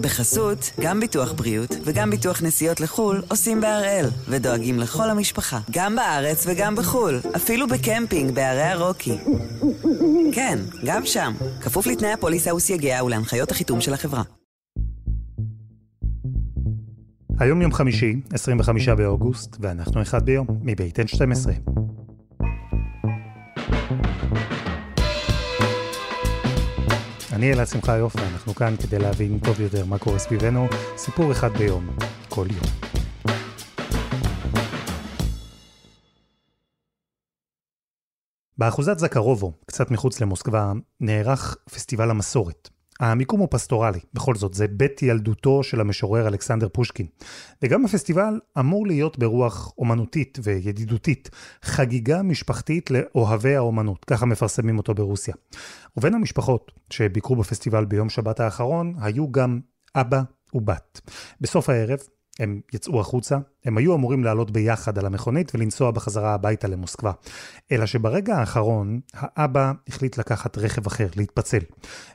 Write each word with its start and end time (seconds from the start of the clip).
בחסות, 0.00 0.70
גם 0.80 1.00
ביטוח 1.00 1.32
בריאות 1.32 1.70
וגם 1.84 2.10
ביטוח 2.10 2.42
נסיעות 2.42 2.80
לחו"ל 2.80 3.22
עושים 3.28 3.60
בהראל, 3.60 4.06
ודואגים 4.28 4.78
לכל 4.78 5.10
המשפחה, 5.10 5.58
גם 5.70 5.96
בארץ 5.96 6.44
וגם 6.46 6.76
בחו"ל, 6.76 7.20
אפילו 7.36 7.66
בקמפינג 7.68 8.34
בערי 8.34 8.62
הרוקי. 8.62 9.18
כן, 10.32 10.58
גם 10.84 11.06
שם, 11.06 11.32
כפוף 11.60 11.86
לתנאי 11.86 12.12
הפוליסה 12.12 12.54
וסייגיה 12.54 13.04
ולהנחיות 13.04 13.50
החיתום 13.50 13.80
של 13.80 13.94
החברה. 13.94 14.22
היום 17.38 17.62
יום 17.62 17.72
חמישי, 17.72 18.16
25 18.32 18.88
באוגוסט, 18.88 19.56
ואנחנו 19.60 20.02
אחד 20.02 20.24
ביום, 20.24 20.46
מבית 20.62 20.98
N12. 20.98 21.50
אני 27.40 27.52
אלעד 27.52 27.66
שמחה 27.66 27.96
יופי, 27.96 28.18
ואנחנו 28.18 28.54
כאן 28.54 28.74
כדי 28.76 28.98
להבין 28.98 29.38
טוב 29.38 29.60
יותר 29.60 29.84
מה 29.84 29.98
קורה 29.98 30.18
סביבנו, 30.18 30.66
סיפור 30.96 31.32
אחד 31.32 31.48
ביום, 31.58 31.96
כל 32.28 32.46
יום. 32.50 32.64
באחוזת 38.58 38.98
זקרובו, 38.98 39.52
קצת 39.66 39.90
מחוץ 39.90 40.20
למוסקבה, 40.20 40.72
נערך 41.00 41.56
פסטיבל 41.74 42.10
המסורת. 42.10 42.68
המיקום 43.00 43.40
הוא 43.40 43.48
פסטורלי, 43.50 43.98
בכל 44.14 44.34
זאת, 44.34 44.54
זה 44.54 44.68
בית 44.68 45.02
ילדותו 45.02 45.62
של 45.62 45.80
המשורר 45.80 46.28
אלכסנדר 46.28 46.68
פושקין. 46.68 47.06
וגם 47.62 47.84
הפסטיבל 47.84 48.40
אמור 48.58 48.86
להיות 48.86 49.18
ברוח 49.18 49.72
אומנותית 49.78 50.38
וידידותית, 50.42 51.30
חגיגה 51.62 52.22
משפחתית 52.22 52.90
לאוהבי 52.90 53.56
האומנות, 53.56 54.04
ככה 54.04 54.26
מפרסמים 54.26 54.78
אותו 54.78 54.94
ברוסיה. 54.94 55.34
ובין 55.96 56.14
המשפחות 56.14 56.72
שביקרו 56.90 57.36
בפסטיבל 57.36 57.84
ביום 57.84 58.08
שבת 58.08 58.40
האחרון, 58.40 58.94
היו 59.00 59.32
גם 59.32 59.60
אבא 59.94 60.22
ובת. 60.54 61.00
בסוף 61.40 61.68
הערב, 61.68 61.98
הם 62.38 62.60
יצאו 62.72 63.00
החוצה, 63.00 63.38
הם 63.64 63.78
היו 63.78 63.94
אמורים 63.94 64.24
לעלות 64.24 64.50
ביחד 64.50 64.98
על 64.98 65.06
המכונית 65.06 65.54
ולנסוע 65.54 65.90
בחזרה 65.90 66.34
הביתה 66.34 66.68
למוסקבה. 66.68 67.12
אלא 67.72 67.86
שברגע 67.86 68.36
האחרון, 68.36 69.00
האבא 69.14 69.72
החליט 69.88 70.18
לקחת 70.18 70.58
רכב 70.58 70.86
אחר, 70.86 71.08
להתפצל. 71.16 71.58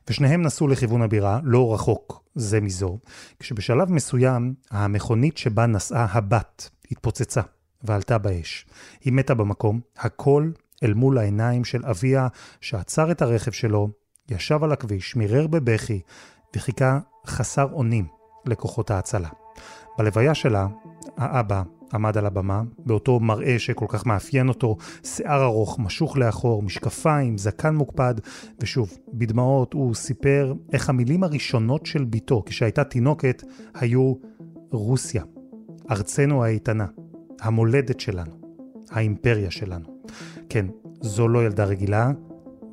ושניהם 0.09 0.42
נסעו 0.42 0.67
לכיוון 0.67 1.02
הבירה, 1.02 1.40
לא 1.44 1.73
רחוק 1.73 2.23
זה 2.36 2.62
מזו, 2.62 2.98
כשבשלב 3.40 3.92
מסוים, 3.92 4.53
המכונית 4.72 5.38
שבה 5.38 5.66
נסעה 5.66 6.08
הבת 6.12 6.70
התפוצצה 6.92 7.42
ועלתה 7.84 8.18
באש. 8.18 8.66
היא 9.02 9.14
מתה 9.14 9.34
במקום, 9.34 9.80
הכל 9.97 10.50
אל 10.84 10.94
מול 10.94 11.18
העיניים 11.18 11.66
של 11.66 11.86
אביה, 11.86 12.28
שעצר 12.62 13.12
את 13.12 13.22
הרכב 13.22 13.52
שלו, 13.52 13.90
ישב 14.30 14.64
על 14.64 14.72
הכביש, 14.72 15.16
מירר 15.16 15.47
בבכי, 15.47 16.02
וחיכה 16.56 17.00
חסר 17.28 17.68
אונים 17.73 18.08
לכוחות 18.45 18.92
ההצלה. 18.92 19.30
בלוויה 19.98 20.36
שלה, 20.36 20.68
האבא 21.18 21.64
עמד 21.94 22.18
על 22.18 22.26
הבמה, 22.26 22.62
באותו 22.86 23.20
מראה 23.20 23.60
שכל 23.60 23.86
כך 23.90 24.06
מאפיין 24.06 24.50
אותו, 24.50 24.78
שיער 25.04 25.44
ארוך, 25.44 25.80
משוך 25.80 26.18
לאחור, 26.18 26.64
משקפיים, 26.64 27.38
זקן 27.38 27.76
מוקפד, 27.76 28.16
ושוב, 28.60 28.98
בדמעות 29.14 29.74
הוא 29.74 29.96
סיפר 29.96 30.54
איך 30.74 30.90
המילים 30.90 31.24
הראשונות 31.24 31.86
של 31.86 32.04
ביתו, 32.04 32.44
כשהייתה 32.46 32.84
תינוקת, 32.84 33.44
היו 33.74 34.14
רוסיה, 34.72 35.24
ארצנו 35.92 36.44
האיתנה, 36.44 36.86
המולדת 37.42 38.00
שלנו, 38.00 38.32
האימפריה 38.92 39.52
שלנו. 39.52 39.86
כן, 40.50 40.66
זו 41.02 41.28
לא 41.28 41.46
ילדה 41.46 41.66
רגילה, 41.66 42.12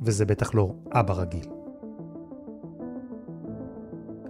וזה 0.02 0.24
בטח 0.24 0.54
לא 0.54 0.74
אבא 0.92 1.14
רגיל. 1.14 1.46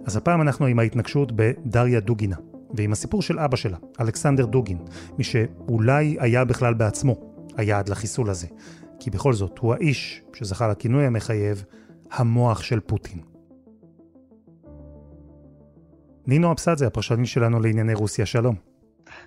אז 0.05 0.17
הפעם 0.17 0.41
אנחנו 0.41 0.65
עם 0.65 0.79
ההתנגשות 0.79 1.31
בדריה 1.35 1.99
דוגינה, 1.99 2.35
ועם 2.73 2.91
הסיפור 2.91 3.21
של 3.21 3.39
אבא 3.39 3.55
שלה, 3.55 3.77
אלכסנדר 3.99 4.45
דוגין, 4.45 4.77
מי 5.17 5.23
שאולי 5.23 6.17
היה 6.19 6.45
בכלל 6.45 6.73
בעצמו 6.73 7.15
היעד 7.57 7.89
לחיסול 7.89 8.29
הזה. 8.29 8.47
כי 8.99 9.09
בכל 9.09 9.33
זאת, 9.33 9.59
הוא 9.59 9.73
האיש 9.73 10.21
שזכה 10.33 10.67
לכינוי 10.67 11.05
המחייב, 11.05 11.63
המוח 12.11 12.61
של 12.61 12.79
פוטין. 12.79 13.19
נינו 16.27 16.51
אבסדזה, 16.51 16.87
הפרשנית 16.87 17.27
שלנו 17.27 17.59
לענייני 17.59 17.93
רוסיה, 17.93 18.25
שלום. 18.25 18.55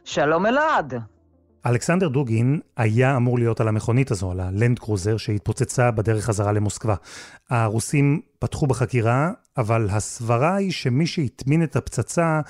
שלום 0.04 0.46
אלעד. 0.46 0.94
אלכסנדר 1.66 2.08
דוגין 2.08 2.60
היה 2.76 3.16
אמור 3.16 3.38
להיות 3.38 3.60
על 3.60 3.68
המכונית 3.68 4.10
הזו, 4.10 4.30
על 4.30 4.40
הלנד 4.40 4.78
קרוזר 4.78 5.16
שהתפוצצה 5.16 5.90
בדרך 5.90 6.24
חזרה 6.24 6.52
למוסקבה. 6.52 6.94
הרוסים 7.50 8.20
פתחו 8.38 8.66
בחקירה, 8.66 9.30
אבל 9.56 9.88
הסברה 9.90 10.54
היא 10.54 10.72
שמי 10.72 11.06
שהטמין 11.06 11.62
את 11.62 11.76
הפצצה 11.76 12.40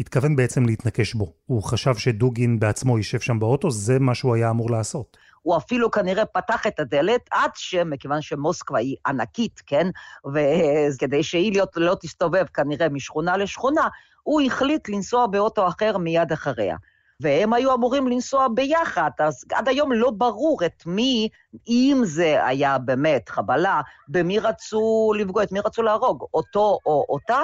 התכוון 0.00 0.36
בעצם 0.36 0.66
להתנקש 0.66 1.14
בו. 1.14 1.32
הוא 1.46 1.62
חשב 1.62 1.96
שדוגין 1.96 2.60
בעצמו 2.60 2.98
יישב 2.98 3.20
שם 3.20 3.38
באוטו, 3.38 3.70
זה 3.70 3.98
מה 3.98 4.14
שהוא 4.14 4.34
היה 4.34 4.50
אמור 4.50 4.70
לעשות. 4.70 5.16
הוא 5.42 5.56
אפילו 5.56 5.90
כנראה 5.90 6.24
פתח 6.24 6.66
את 6.66 6.80
הדלת 6.80 7.20
עד 7.30 7.50
שמכיוון 7.54 8.22
שמוסקבה 8.22 8.78
היא 8.78 8.96
ענקית, 9.06 9.62
כן? 9.66 9.86
וכדי 10.34 11.22
שהיא 11.22 11.58
לא, 11.58 11.64
לא 11.76 11.96
תסתובב 12.00 12.44
כנראה 12.54 12.88
משכונה 12.88 13.36
לשכונה, 13.36 13.88
הוא 14.22 14.40
החליט 14.40 14.88
לנסוע 14.88 15.26
באוטו 15.26 15.68
אחר 15.68 15.98
מיד 15.98 16.32
אחריה. 16.32 16.76
והם 17.20 17.52
היו 17.52 17.74
אמורים 17.74 18.08
לנסוע 18.08 18.46
ביחד, 18.54 19.10
אז 19.18 19.44
עד 19.52 19.68
היום 19.68 19.92
לא 19.92 20.10
ברור 20.10 20.64
את 20.66 20.82
מי, 20.86 21.28
אם 21.68 22.02
זה 22.04 22.46
היה 22.46 22.78
באמת 22.78 23.28
חבלה, 23.28 23.80
במי 24.08 24.38
רצו 24.38 25.12
לפגוע, 25.18 25.42
את 25.42 25.52
מי 25.52 25.60
רצו 25.60 25.82
להרוג, 25.82 26.24
אותו 26.34 26.78
או 26.86 27.06
אותה. 27.08 27.40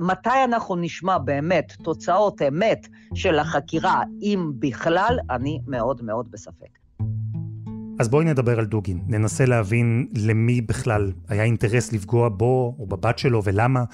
מתי 0.00 0.44
אנחנו 0.44 0.76
נשמע 0.76 1.18
באמת 1.18 1.72
תוצאות 1.82 2.42
אמת 2.42 2.88
של 3.14 3.38
החקירה, 3.38 4.02
אם 4.22 4.52
בכלל, 4.58 5.18
אני 5.30 5.60
מאוד 5.66 6.02
מאוד 6.04 6.30
בספק. 6.30 6.78
אז 7.98 8.08
בואי 8.08 8.24
נדבר 8.24 8.58
על 8.58 8.64
דוגין, 8.64 9.02
ננסה 9.06 9.44
להבין 9.46 10.06
למי 10.16 10.60
בכלל 10.60 11.12
היה 11.28 11.42
אינטרס 11.44 11.92
לפגוע 11.92 12.28
בו 12.28 12.76
או 12.78 12.86
בבת 12.86 13.18
שלו 13.18 13.44
ולמה. 13.44 13.84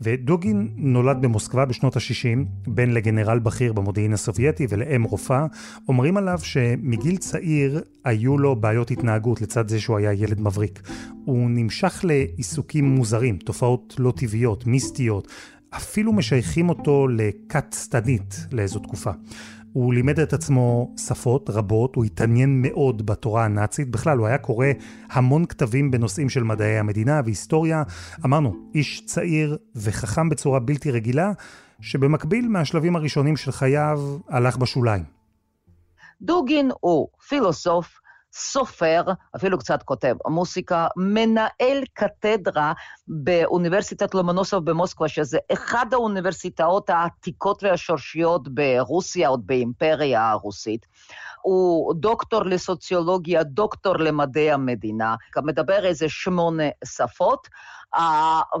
ודוגין 0.00 0.68
נולד 0.76 1.16
במוסקבה 1.20 1.64
בשנות 1.64 1.96
ה-60, 1.96 2.46
בן 2.66 2.90
לגנרל 2.90 3.38
בכיר 3.38 3.72
במודיעין 3.72 4.12
הסובייטי 4.12 4.66
ולאם 4.68 5.02
רופאה. 5.02 5.46
אומרים 5.88 6.16
עליו 6.16 6.38
שמגיל 6.42 7.16
צעיר 7.16 7.80
היו 8.04 8.38
לו 8.38 8.56
בעיות 8.56 8.90
התנהגות 8.90 9.40
לצד 9.40 9.68
זה 9.68 9.80
שהוא 9.80 9.96
היה 9.98 10.12
ילד 10.12 10.40
מבריק. 10.40 10.82
הוא 11.24 11.50
נמשך 11.50 12.04
לעיסוקים 12.04 12.84
מוזרים, 12.84 13.36
תופעות 13.36 13.94
לא 13.98 14.12
טבעיות, 14.16 14.66
מיסטיות, 14.66 15.28
אפילו 15.70 16.12
משייכים 16.12 16.68
אותו 16.68 17.08
לכת 17.08 17.76
שטנית 17.84 18.46
לאיזו 18.52 18.78
תקופה. 18.78 19.10
הוא 19.72 19.94
לימד 19.94 20.20
את 20.20 20.32
עצמו 20.32 20.94
שפות 20.96 21.50
רבות, 21.50 21.96
הוא 21.96 22.04
התעניין 22.04 22.62
מאוד 22.62 23.06
בתורה 23.06 23.44
הנאצית, 23.44 23.90
בכלל 23.90 24.18
הוא 24.18 24.26
היה 24.26 24.38
קורא 24.38 24.66
המון 25.10 25.46
כתבים 25.46 25.90
בנושאים 25.90 26.28
של 26.28 26.42
מדעי 26.42 26.78
המדינה 26.78 27.20
והיסטוריה. 27.24 27.82
אמרנו, 28.24 28.56
איש 28.74 29.06
צעיר 29.06 29.56
וחכם 29.76 30.28
בצורה 30.28 30.60
בלתי 30.60 30.90
רגילה, 30.90 31.32
שבמקביל 31.80 32.48
מהשלבים 32.48 32.96
הראשונים 32.96 33.36
של 33.36 33.52
חייו 33.52 34.00
הלך 34.28 34.56
בשוליים. 34.56 35.04
דוגין 36.22 36.70
הוא 36.80 37.08
פילוסוף, 37.28 37.99
סופר, 38.32 39.02
אפילו 39.36 39.58
קצת 39.58 39.82
כותב 39.82 40.14
מוסיקה, 40.26 40.86
מנהל 40.96 41.82
קתדרה 41.92 42.72
באוניברסיטת 43.08 44.14
לומונוסוב 44.14 44.70
במוסקבה, 44.70 45.08
שזה 45.08 45.38
אחד 45.52 45.86
האוניברסיטאות 45.92 46.90
העתיקות 46.90 47.62
והשורשיות 47.62 48.54
ברוסיה, 48.54 49.28
עוד 49.28 49.46
באימפריה 49.46 50.30
הרוסית. 50.30 50.86
הוא 51.42 51.94
דוקטור 51.94 52.44
לסוציולוגיה, 52.44 53.42
דוקטור 53.42 53.96
למדעי 53.96 54.52
המדינה, 54.52 55.14
מדבר 55.36 55.84
איזה 55.84 56.08
שמונה 56.08 56.68
שפות. 56.84 57.48
Uh, 57.96 58.00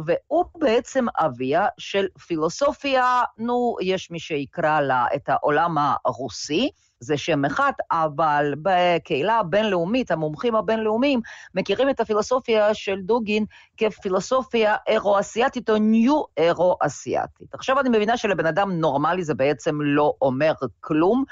והוא 0.06 0.44
בעצם 0.58 1.06
אביה 1.18 1.66
של 1.78 2.06
פילוסופיה, 2.26 3.22
נו, 3.38 3.76
יש 3.82 4.10
מי 4.10 4.20
שיקרא 4.20 4.80
לה 4.80 5.06
את 5.14 5.28
העולם 5.28 5.74
הרוסי, 5.78 6.70
זה 7.00 7.16
שם 7.16 7.44
אחד, 7.44 7.72
אבל 7.90 8.54
בקהילה 8.62 9.38
הבינלאומית, 9.38 10.10
המומחים 10.10 10.56
הבינלאומיים, 10.56 11.20
מכירים 11.54 11.90
את 11.90 12.00
הפילוסופיה 12.00 12.74
של 12.74 13.00
דוגין 13.00 13.44
כפילוסופיה 13.76 14.76
אירו-אסיאתית 14.88 15.70
או 15.70 15.78
ניו 15.78 16.22
אירו-אסיאתית. 16.36 17.54
עכשיו 17.54 17.80
אני 17.80 17.88
מבינה 17.88 18.16
שלבן 18.16 18.46
אדם 18.46 18.72
נורמלי 18.72 19.24
זה 19.24 19.34
בעצם 19.34 19.78
לא 19.82 20.14
אומר 20.22 20.52
כלום. 20.80 21.24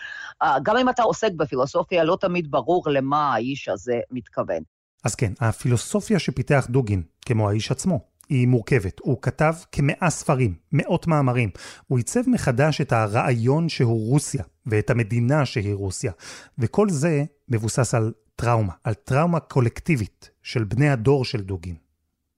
גם 0.62 0.76
אם 0.76 0.88
אתה 0.88 1.02
עוסק 1.02 1.32
בפילוסופיה, 1.36 2.04
לא 2.04 2.16
תמיד 2.20 2.50
ברור 2.50 2.84
למה 2.90 3.34
האיש 3.34 3.68
הזה 3.68 4.00
מתכוון. 4.10 4.62
אז 5.04 5.14
כן, 5.14 5.32
הפילוסופיה 5.40 6.18
שפיתח 6.18 6.66
דוגין, 6.70 7.02
כמו 7.26 7.48
האיש 7.48 7.70
עצמו, 7.70 8.00
היא 8.28 8.48
מורכבת. 8.48 9.00
הוא 9.00 9.22
כתב 9.22 9.54
כמאה 9.72 10.10
ספרים, 10.10 10.54
מאות 10.72 11.06
מאמרים. 11.06 11.50
הוא 11.86 11.98
עיצב 11.98 12.30
מחדש 12.30 12.80
את 12.80 12.92
הרעיון 12.92 13.68
שהוא 13.68 14.10
רוסיה, 14.10 14.42
ואת 14.66 14.90
המדינה 14.90 15.46
שהיא 15.46 15.74
רוסיה. 15.74 16.12
וכל 16.58 16.90
זה 16.90 17.24
מבוסס 17.48 17.94
על 17.94 18.12
טראומה, 18.36 18.72
על 18.84 18.94
טראומה 18.94 19.40
קולקטיבית 19.40 20.30
של 20.42 20.64
בני 20.64 20.90
הדור 20.90 21.24
של 21.24 21.40
דוגין. 21.40 21.76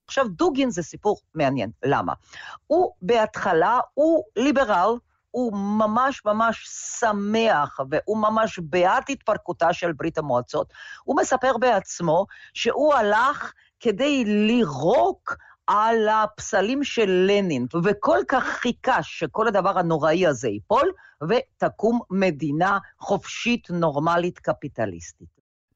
עכשיו, 0.07 0.29
דוגין 0.29 0.71
זה 0.71 0.83
סיפור 0.83 1.17
מעניין. 1.35 1.71
למה? 1.85 2.13
הוא 2.67 2.93
בהתחלה, 3.03 3.81
הוא 3.95 4.25
ליברל, 4.37 4.95
הוא 5.31 5.53
ממש 5.57 6.23
ממש 6.25 6.67
שמח, 7.01 7.81
והוא 7.91 8.19
ממש 8.19 8.59
בעד 8.63 9.03
התפרקותה 9.09 9.73
של 9.73 9.93
ברית 9.93 10.19
המועצות. 10.19 10.73
הוא 11.05 11.17
מספר 11.21 11.57
בעצמו 11.59 12.27
שהוא 12.55 12.95
הלך 12.95 13.53
כדי 13.81 14.25
לירוק 14.25 15.37
על 15.71 16.09
הפסלים 16.09 16.85
של 16.85 17.27
לנין, 17.29 17.67
וכל 17.85 18.19
כך 18.29 18.45
חיכה 18.45 19.03
שכל 19.03 19.49
הדבר 19.49 19.79
הנוראי 19.79 20.27
הזה 20.27 20.49
ייפול, 20.49 20.91
ותקום 21.29 22.01
מדינה 22.11 22.79
חופשית, 22.99 23.71
נורמלית, 23.71 24.39
קפיטליסטית. 24.39 25.29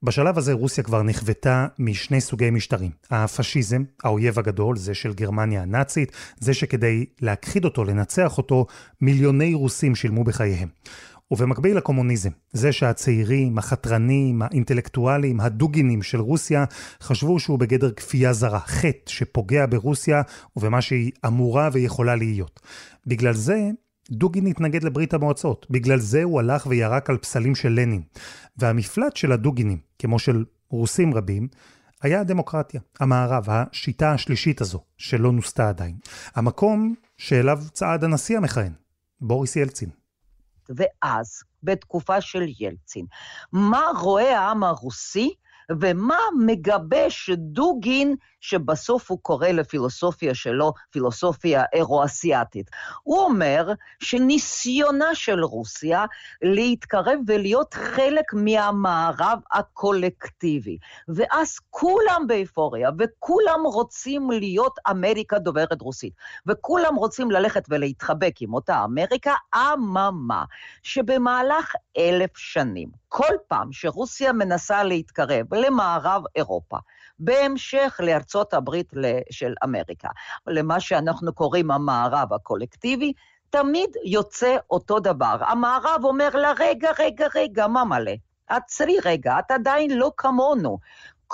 בשלב 0.02 0.38
הזה 0.38 0.52
רוסיה 0.52 0.84
כבר 0.84 1.02
נכוותה 1.02 1.66
משני 1.78 2.20
סוגי 2.20 2.50
משטרים. 2.50 2.90
הפשיזם, 3.10 3.82
האויב 4.04 4.38
הגדול, 4.38 4.76
זה 4.76 4.94
של 4.94 5.12
גרמניה 5.12 5.62
הנאצית, 5.62 6.12
זה 6.36 6.54
שכדי 6.54 7.06
להכחיד 7.20 7.64
אותו, 7.64 7.84
לנצח 7.84 8.38
אותו, 8.38 8.66
מיליוני 9.00 9.54
רוסים 9.54 9.94
שילמו 9.94 10.24
בחייהם. 10.24 10.68
ובמקביל 11.34 11.78
הקומוניזם, 11.78 12.30
זה 12.52 12.72
שהצעירים, 12.72 13.58
החתרנים, 13.58 14.42
האינטלקטואלים, 14.42 15.40
הדוגינים 15.40 16.02
של 16.02 16.20
רוסיה, 16.20 16.64
חשבו 17.02 17.40
שהוא 17.40 17.58
בגדר 17.58 17.90
כפייה 17.90 18.32
זרה, 18.32 18.60
חטא 18.60 19.10
שפוגע 19.10 19.66
ברוסיה 19.70 20.22
ובמה 20.56 20.80
שהיא 20.80 21.12
אמורה 21.26 21.68
ויכולה 21.72 22.14
להיות. 22.14 22.60
בגלל 23.06 23.32
זה 23.32 23.70
דוגין 24.10 24.46
התנגד 24.46 24.84
לברית 24.84 25.14
המועצות, 25.14 25.66
בגלל 25.70 25.98
זה 25.98 26.22
הוא 26.22 26.40
הלך 26.40 26.66
וירק 26.66 27.10
על 27.10 27.18
פסלים 27.18 27.54
של 27.54 27.68
לנין. 27.68 28.02
והמפלט 28.56 29.16
של 29.16 29.32
הדוגינים, 29.32 29.78
כמו 29.98 30.18
של 30.18 30.44
רוסים 30.70 31.14
רבים, 31.14 31.48
היה 32.02 32.20
הדמוקרטיה, 32.20 32.80
המערב, 33.00 33.44
השיטה 33.48 34.12
השלישית 34.12 34.60
הזו, 34.60 34.80
שלא 34.96 35.32
נוסתה 35.32 35.68
עדיין. 35.68 35.96
המקום 36.34 36.94
שאליו 37.16 37.60
צעד 37.72 38.04
הנשיא 38.04 38.36
המכהן, 38.36 38.72
בוריס 39.20 39.56
ילצין. 39.56 40.03
ואז, 40.76 41.42
בתקופה 41.62 42.20
של 42.20 42.42
ילצין, 42.60 43.06
מה 43.52 43.82
רואה 44.00 44.38
העם 44.40 44.64
הרוסי 44.64 45.34
ומה 45.72 46.18
מגבש 46.46 47.30
דוגין, 47.30 48.16
שבסוף 48.40 49.10
הוא 49.10 49.18
קורא 49.22 49.48
לפילוסופיה 49.48 50.34
שלו 50.34 50.72
פילוסופיה 50.90 51.64
אירו-אסיאתית. 51.72 52.70
הוא 53.02 53.18
אומר 53.18 53.72
שניסיונה 54.00 55.14
של 55.14 55.44
רוסיה 55.44 56.04
להתקרב 56.42 57.18
ולהיות 57.26 57.74
חלק 57.74 58.34
מהמערב 58.34 59.38
הקולקטיבי. 59.52 60.78
ואז 61.08 61.58
כולם 61.70 62.24
באפוריה, 62.26 62.90
וכולם 62.98 63.60
רוצים 63.64 64.30
להיות 64.30 64.78
אמריקה 64.90 65.38
דוברת 65.38 65.80
רוסית, 65.82 66.12
וכולם 66.46 66.94
רוצים 66.94 67.30
ללכת 67.30 67.64
ולהתחבק 67.68 68.34
עם 68.40 68.54
אותה 68.54 68.84
אמריקה, 68.84 69.34
אממה, 69.54 70.44
שבמהלך 70.82 71.74
אלף 71.98 72.36
שנים, 72.36 72.88
כל 73.16 73.34
פעם 73.48 73.72
שרוסיה 73.72 74.32
מנסה 74.32 74.82
להתקרב 74.82 75.54
למערב 75.54 76.22
אירופה, 76.36 76.76
בהמשך 77.18 78.00
לארצות 78.02 78.54
הברית 78.54 78.92
של 79.30 79.54
אמריקה, 79.64 80.08
למה 80.46 80.80
שאנחנו 80.80 81.32
קוראים 81.32 81.70
המערב 81.70 82.32
הקולקטיבי, 82.32 83.12
תמיד 83.50 83.90
יוצא 84.04 84.56
אותו 84.70 85.00
דבר. 85.00 85.36
המערב 85.40 86.00
אומר 86.04 86.28
לה, 86.32 86.52
רגע, 86.58 86.90
רגע, 86.98 87.26
רגע, 87.34 87.66
מה 87.66 87.84
מלא? 87.84 88.12
עצרי 88.48 88.96
רגע, 89.04 89.38
את 89.38 89.50
עדיין 89.50 89.98
לא 89.98 90.12
כמונו. 90.16 90.78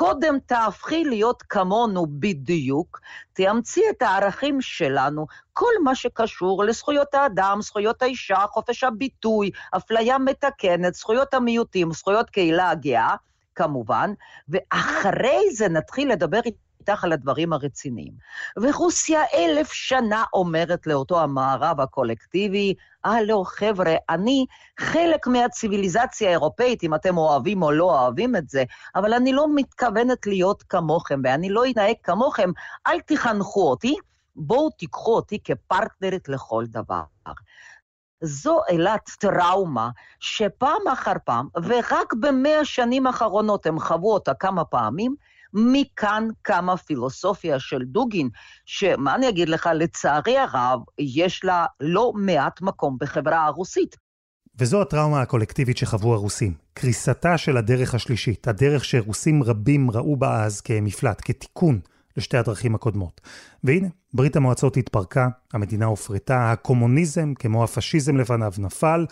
קודם 0.01 0.39
תהפכי 0.47 1.05
להיות 1.05 1.43
כמונו 1.43 2.07
בדיוק, 2.11 3.01
תאמצי 3.33 3.83
את 3.91 4.03
הערכים 4.03 4.61
שלנו, 4.61 5.27
כל 5.53 5.73
מה 5.85 5.95
שקשור 5.95 6.65
לזכויות 6.65 7.15
האדם, 7.15 7.59
זכויות 7.63 8.03
האישה, 8.03 8.45
חופש 8.51 8.85
הביטוי, 8.85 9.51
אפליה 9.77 10.19
מתקנת, 10.19 10.95
זכויות 10.95 11.35
המיעוטים, 11.35 11.93
זכויות 11.93 12.31
קהילה 12.31 12.71
הגאה, 12.71 13.15
כמובן, 13.55 14.11
ואחרי 14.49 15.51
זה 15.53 15.69
נתחיל 15.69 16.13
לדבר 16.13 16.41
איתך 16.91 17.05
על 17.05 17.13
הדברים 17.13 17.53
הרציניים. 17.53 18.13
ורוסיה 18.57 19.21
אלף 19.35 19.73
שנה 19.73 20.25
אומרת 20.33 20.87
לאותו 20.87 21.21
המערב 21.21 21.81
הקולקטיבי, 21.81 22.75
הלו 23.05 23.45
חבר'ה, 23.45 23.95
אני 24.09 24.47
חלק 24.79 25.27
מהציוויליזציה 25.27 26.29
האירופאית, 26.29 26.83
אם 26.83 26.95
אתם 26.95 27.19
אוהבים 27.19 27.63
או 27.63 27.73
לא 27.73 27.85
אוהבים 27.85 28.37
את 28.37 28.49
זה, 28.49 28.65
אבל 28.95 29.15
אני 29.15 29.33
לא 29.33 29.47
מתכוונת 29.55 30.27
להיות 30.27 30.63
כמוכם, 30.63 31.21
ואני 31.25 31.51
לא 31.51 31.71
אתנהג 31.71 31.95
כמוכם, 32.03 32.51
אל 32.87 33.01
תחנכו 33.01 33.71
אותי, 33.71 33.95
בואו 34.37 34.71
תיקחו 34.71 35.17
אותי 35.17 35.39
כפרטנרית 35.45 36.29
לכל 36.29 36.65
דבר. 36.69 37.03
זו 38.23 38.61
אילת 38.69 39.11
טראומה 39.21 39.91
שפעם 40.21 40.89
אחר 40.93 41.13
פעם, 41.25 41.49
ורק 41.63 42.15
במאה 42.21 42.61
השנים 42.61 43.07
האחרונות 43.07 43.67
הם 43.67 43.81
חוו 43.81 44.13
אותה 44.13 44.35
כמה 44.35 44.65
פעמים, 44.65 45.15
מכאן 45.55 46.29
קמה 46.43 46.77
פילוסופיה 46.77 47.59
של 47.59 47.83
דוגין, 47.83 48.29
שמה 48.65 49.15
אני 49.15 49.29
אגיד 49.29 49.49
לך, 49.49 49.69
לצערי 49.75 50.39
הרב, 50.39 50.81
יש 50.99 51.45
לה 51.45 51.67
לא 51.81 52.13
מעט 52.15 52.63
מקום 52.63 52.97
בחברה 53.01 53.45
הרוסית. 53.45 53.97
וזו 54.59 54.83
הטראומה 54.83 55.21
הקולקטיבית 55.21 55.77
שחוו 55.77 56.15
הרוסים. 56.15 56.55
קריסתה 56.75 57.39
של 57.39 57.57
הדרך 57.57 57.95
השלישית, 57.95 58.49
הדרך 58.49 58.85
שרוסים 58.85 59.43
רבים 59.43 59.91
ראו 59.91 60.17
בה 60.17 60.45
אז 60.45 60.61
כמפלט, 60.61 61.21
כתיקון 61.25 61.81
לשתי 62.17 62.37
הדרכים 62.37 62.75
הקודמות. 62.75 63.21
והנה, 63.65 63.89
ברית 64.15 64.37
המועצות 64.37 64.77
התפרקה, 64.77 65.29
המדינה 65.53 65.87
הופרטה, 65.87 66.53
הקומוניזם, 66.53 67.35
כמו 67.35 67.65
הפשיזם 67.65 68.17
לפניו, 68.17 68.53
נפל, 68.59 69.07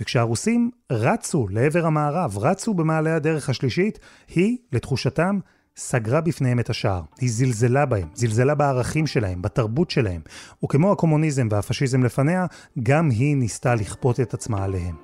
וכשהרוסים 0.00 0.70
רצו 0.92 1.46
לעבר 1.50 1.86
המערב, 1.86 2.38
רצו 2.38 2.74
במעלה 2.74 3.16
הדרך 3.16 3.48
השלישית, 3.48 3.98
היא, 4.28 4.58
לתחושתם, 4.72 5.38
סגרה 5.76 6.20
בפניהם 6.20 6.60
את 6.60 6.70
השער. 6.70 7.02
היא 7.20 7.30
זלזלה 7.32 7.86
בהם, 7.86 8.08
זלזלה 8.14 8.54
בערכים 8.54 9.06
שלהם, 9.06 9.42
בתרבות 9.42 9.90
שלהם, 9.90 10.20
וכמו 10.64 10.92
הקומוניזם 10.92 11.48
והפשיזם 11.50 12.02
לפניה, 12.02 12.46
גם 12.82 13.10
היא 13.10 13.36
ניסתה 13.36 13.74
לכפות 13.74 14.20
את 14.20 14.34
עצמה 14.34 14.64
עליהם. 14.64 14.96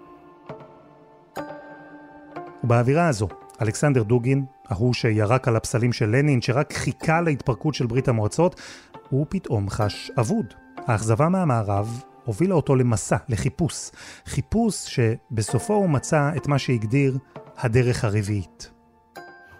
ובאווירה 2.64 3.08
הזו, 3.08 3.28
אלכסנדר 3.62 4.02
דוגין, 4.02 4.44
ההוא 4.68 4.94
שירק 4.94 5.48
על 5.48 5.56
הפסלים 5.56 5.92
של 5.92 6.06
לנין, 6.06 6.42
שרק 6.42 6.72
חיכה 6.72 7.20
להתפרקות 7.20 7.74
של 7.74 7.86
ברית 7.86 8.08
המועצות, 8.08 8.60
הוא 9.08 9.26
פתאום 9.28 9.70
חש 9.70 10.10
אבוד. 10.20 10.54
האכזבה 10.86 11.28
מהמערב 11.28 12.02
הובילה 12.24 12.54
אותו 12.54 12.76
למסע, 12.76 13.16
לחיפוש. 13.28 13.90
חיפוש 14.26 14.74
שבסופו 14.74 15.74
הוא 15.74 15.90
מצא 15.90 16.30
את 16.36 16.46
מה 16.46 16.58
שהגדיר 16.58 17.18
הדרך 17.58 18.04
הרביעית. 18.04 18.75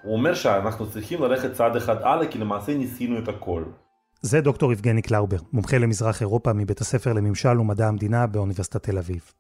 הוא 0.07 0.15
אומר 0.17 0.35
שאנחנו 0.35 0.91
צריכים 0.91 1.23
ללכת 1.23 1.53
צעד 1.53 1.77
אחד 1.77 1.97
הלאה, 2.03 2.27
כי 2.27 2.39
למעשה 2.39 2.75
ניסינו 2.75 3.19
את 3.19 3.29
הכל. 3.29 3.63
זה 4.21 4.41
דוקטור 4.41 4.73
יבגני 4.73 5.03
קלאובר, 5.03 5.37
מומחה 5.53 5.79
למזרח 5.79 6.21
אירופה 6.21 6.53
מבית 6.53 6.81
הספר 6.81 7.13
לממשל 7.13 7.61
ומדע 7.61 7.89
המדינה 7.89 8.27
באוניברסיטת 8.27 8.83
תל 8.83 8.99
אביב. 8.99 9.33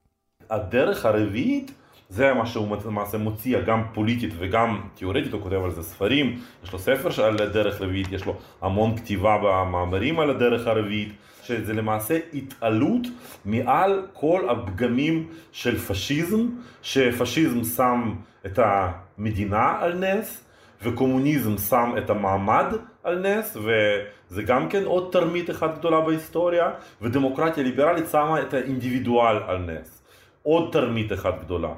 הדרך 0.50 1.06
הרביעית 1.06 1.72
זה 2.08 2.32
מה 2.34 2.46
שהוא 2.46 2.76
למעשה 2.86 3.18
מוציע 3.18 3.60
גם 3.60 3.82
פוליטית 3.94 4.30
וגם 4.38 4.80
תיאורטית, 4.94 5.32
הוא 5.32 5.42
כותב 5.42 5.64
על 5.64 5.70
זה 5.70 5.82
ספרים, 5.82 6.38
יש 6.64 6.72
לו 6.72 6.78
ספר 6.78 7.24
על 7.24 7.42
הדרך 7.42 7.80
הרביעית, 7.80 8.12
יש 8.12 8.26
לו 8.26 8.36
המון 8.62 8.96
כתיבה 8.96 9.38
במאמרים 9.42 10.20
על 10.20 10.30
הדרך 10.30 10.66
הרביעית, 10.66 11.12
שזה 11.42 11.72
למעשה 11.72 12.18
התעלות 12.34 13.06
מעל 13.44 14.06
כל 14.12 14.48
הפגמים 14.48 15.28
של 15.52 15.78
פשיזם, 15.78 16.46
שפשיזם 16.82 17.64
שם 17.64 18.14
את 18.46 18.58
המדינה 18.62 19.78
על 19.80 19.98
נס, 19.98 20.45
וקומוניזם 20.86 21.58
שם 21.58 21.90
את 21.98 22.10
המעמד 22.10 22.66
על 23.02 23.18
נס, 23.18 23.56
וזה 23.56 24.42
גם 24.42 24.68
כן 24.68 24.84
עוד 24.84 25.08
תרמית 25.12 25.50
אחת 25.50 25.78
גדולה 25.78 26.00
בהיסטוריה, 26.00 26.70
ודמוקרטיה 27.02 27.62
ליברלית 27.62 28.04
שמה 28.10 28.42
את 28.42 28.54
האינדיבידואל 28.54 29.36
על 29.36 29.58
נס. 29.58 30.02
עוד 30.42 30.72
תרמית 30.72 31.12
אחת 31.12 31.34
גדולה. 31.44 31.74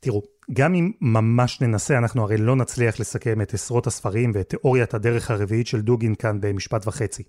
תראו, 0.00 0.22
גם 0.52 0.74
אם 0.74 0.90
ממש 1.00 1.60
ננסה, 1.60 1.98
אנחנו 1.98 2.22
הרי 2.22 2.36
לא 2.36 2.56
נצליח 2.56 3.00
לסכם 3.00 3.40
את 3.40 3.54
עשרות 3.54 3.86
הספרים 3.86 4.30
ואת 4.34 4.48
תיאוריית 4.48 4.94
הדרך 4.94 5.30
הרביעית 5.30 5.66
של 5.66 5.80
דוגין 5.80 6.14
כאן 6.14 6.40
במשפט 6.40 6.86
וחצי. 6.86 7.22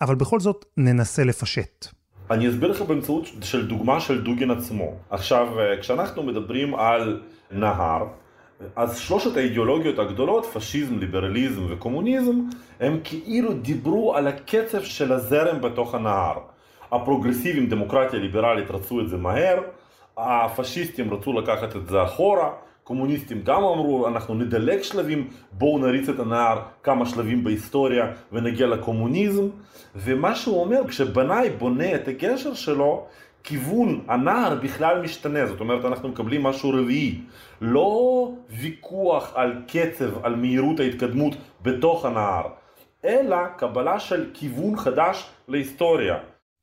אבל 0.00 0.14
בכל 0.14 0.40
זאת, 0.40 0.64
ננסה 0.76 1.24
לפשט. 1.24 1.86
אני 2.30 2.48
אסביר 2.48 2.70
לך 2.70 2.82
באמצעות 2.82 3.26
של 3.40 3.68
דוגמה 3.68 4.00
של 4.00 4.24
דוגין 4.24 4.50
עצמו. 4.50 4.94
עכשיו, 5.10 5.48
כשאנחנו 5.80 6.22
מדברים 6.22 6.74
על 6.74 7.22
נהר, 7.50 8.06
אז 8.76 8.98
שלושת 8.98 9.36
האידיאולוגיות 9.36 9.98
הגדולות, 9.98 10.46
פשיזם, 10.46 10.98
ליברליזם 10.98 11.62
וקומוניזם, 11.68 12.40
הם 12.80 13.00
כאילו 13.04 13.52
דיברו 13.52 14.16
על 14.16 14.26
הקצב 14.26 14.82
של 14.82 15.12
הזרם 15.12 15.60
בתוך 15.60 15.94
הנהר. 15.94 16.38
הפרוגרסיבים, 16.92 17.66
דמוקרטיה 17.66 18.18
ליברלית, 18.18 18.70
רצו 18.70 19.00
את 19.00 19.08
זה 19.08 19.16
מהר, 19.16 19.62
הפשיסטים 20.16 21.14
רצו 21.14 21.32
לקחת 21.32 21.76
את 21.76 21.86
זה 21.86 22.02
אחורה, 22.02 22.50
קומוניסטים 22.84 23.42
גם 23.44 23.56
אמרו, 23.56 24.08
אנחנו 24.08 24.34
נדלג 24.34 24.82
שלבים, 24.82 25.28
בואו 25.52 25.78
נריץ 25.78 26.08
את 26.08 26.20
הנער 26.20 26.58
כמה 26.82 27.06
שלבים 27.06 27.44
בהיסטוריה 27.44 28.12
ונגיע 28.32 28.66
לקומוניזם. 28.66 29.48
ומה 29.96 30.34
שהוא 30.34 30.60
אומר, 30.60 30.80
כשבנאי 30.88 31.50
בונה 31.50 31.94
את 31.94 32.08
הגשר 32.08 32.54
שלו, 32.54 33.06
כיוון 33.46 34.04
הנער 34.08 34.54
בכלל 34.62 35.02
משתנה, 35.02 35.46
זאת 35.46 35.60
אומרת 35.60 35.84
אנחנו 35.84 36.08
מקבלים 36.08 36.42
משהו 36.42 36.70
רביעי. 36.70 37.20
לא 37.60 38.32
ויכוח 38.60 39.32
על 39.34 39.62
קצב, 39.68 40.24
על 40.24 40.36
מהירות 40.36 40.80
ההתקדמות 40.80 41.34
בתוך 41.62 42.04
הנער, 42.04 42.48
אלא 43.04 43.36
קבלה 43.58 44.00
של 44.00 44.30
כיוון 44.34 44.76
חדש 44.76 45.26
להיסטוריה. 45.48 46.16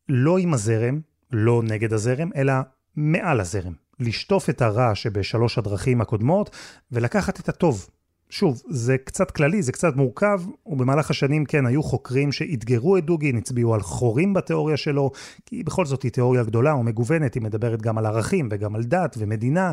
לא 0.09 0.37
עם 0.37 0.53
הזרם, 0.53 0.99
לא 1.31 1.61
נגד 1.63 1.93
הזרם, 1.93 2.29
אלא 2.35 2.53
מעל 2.95 3.39
הזרם. 3.39 3.73
לשטוף 3.99 4.49
את 4.49 4.61
הרע 4.61 4.95
שבשלוש 4.95 5.57
הדרכים 5.57 6.01
הקודמות 6.01 6.49
ולקחת 6.91 7.39
את 7.39 7.49
הטוב. 7.49 7.87
שוב, 8.33 8.61
זה 8.69 8.97
קצת 8.97 9.31
כללי, 9.31 9.61
זה 9.61 9.71
קצת 9.71 9.95
מורכב, 9.95 10.41
ובמהלך 10.65 11.09
השנים 11.09 11.45
כן, 11.45 11.65
היו 11.65 11.83
חוקרים 11.83 12.31
שאתגרו 12.31 12.97
את 12.97 13.05
דוגין, 13.05 13.37
הצביעו 13.37 13.73
על 13.73 13.81
חורים 13.81 14.33
בתיאוריה 14.33 14.77
שלו, 14.77 15.11
כי 15.45 15.63
בכל 15.63 15.85
זאת 15.85 16.03
היא 16.03 16.11
תיאוריה 16.11 16.43
גדולה 16.43 16.75
ומגוונת, 16.75 17.33
היא 17.33 17.43
מדברת 17.43 17.81
גם 17.81 17.97
על 17.97 18.05
ערכים 18.05 18.49
וגם 18.51 18.75
על 18.75 18.83
דת 18.83 19.15
ומדינה. 19.19 19.71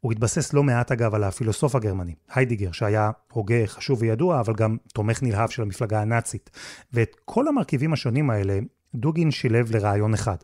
הוא 0.00 0.12
התבסס 0.12 0.52
לא 0.52 0.62
מעט 0.62 0.92
אגב 0.92 1.14
על 1.14 1.24
הפילוסוף 1.24 1.74
הגרמני, 1.74 2.14
היידיגר, 2.34 2.72
שהיה 2.72 3.10
הוגה 3.32 3.66
חשוב 3.66 4.02
וידוע, 4.02 4.40
אבל 4.40 4.54
גם 4.54 4.76
תומך 4.94 5.22
נלהב 5.22 5.50
של 5.50 5.62
המפלגה 5.62 6.00
הנאצית. 6.00 6.50
ואת 6.92 7.16
כל 7.24 7.48
המרכיבים 7.48 7.92
השונים 7.92 8.30
האלה, 8.30 8.58
דוגין 8.94 9.30
שילב 9.30 9.76
לרעיון 9.76 10.14
אחד. 10.14 10.36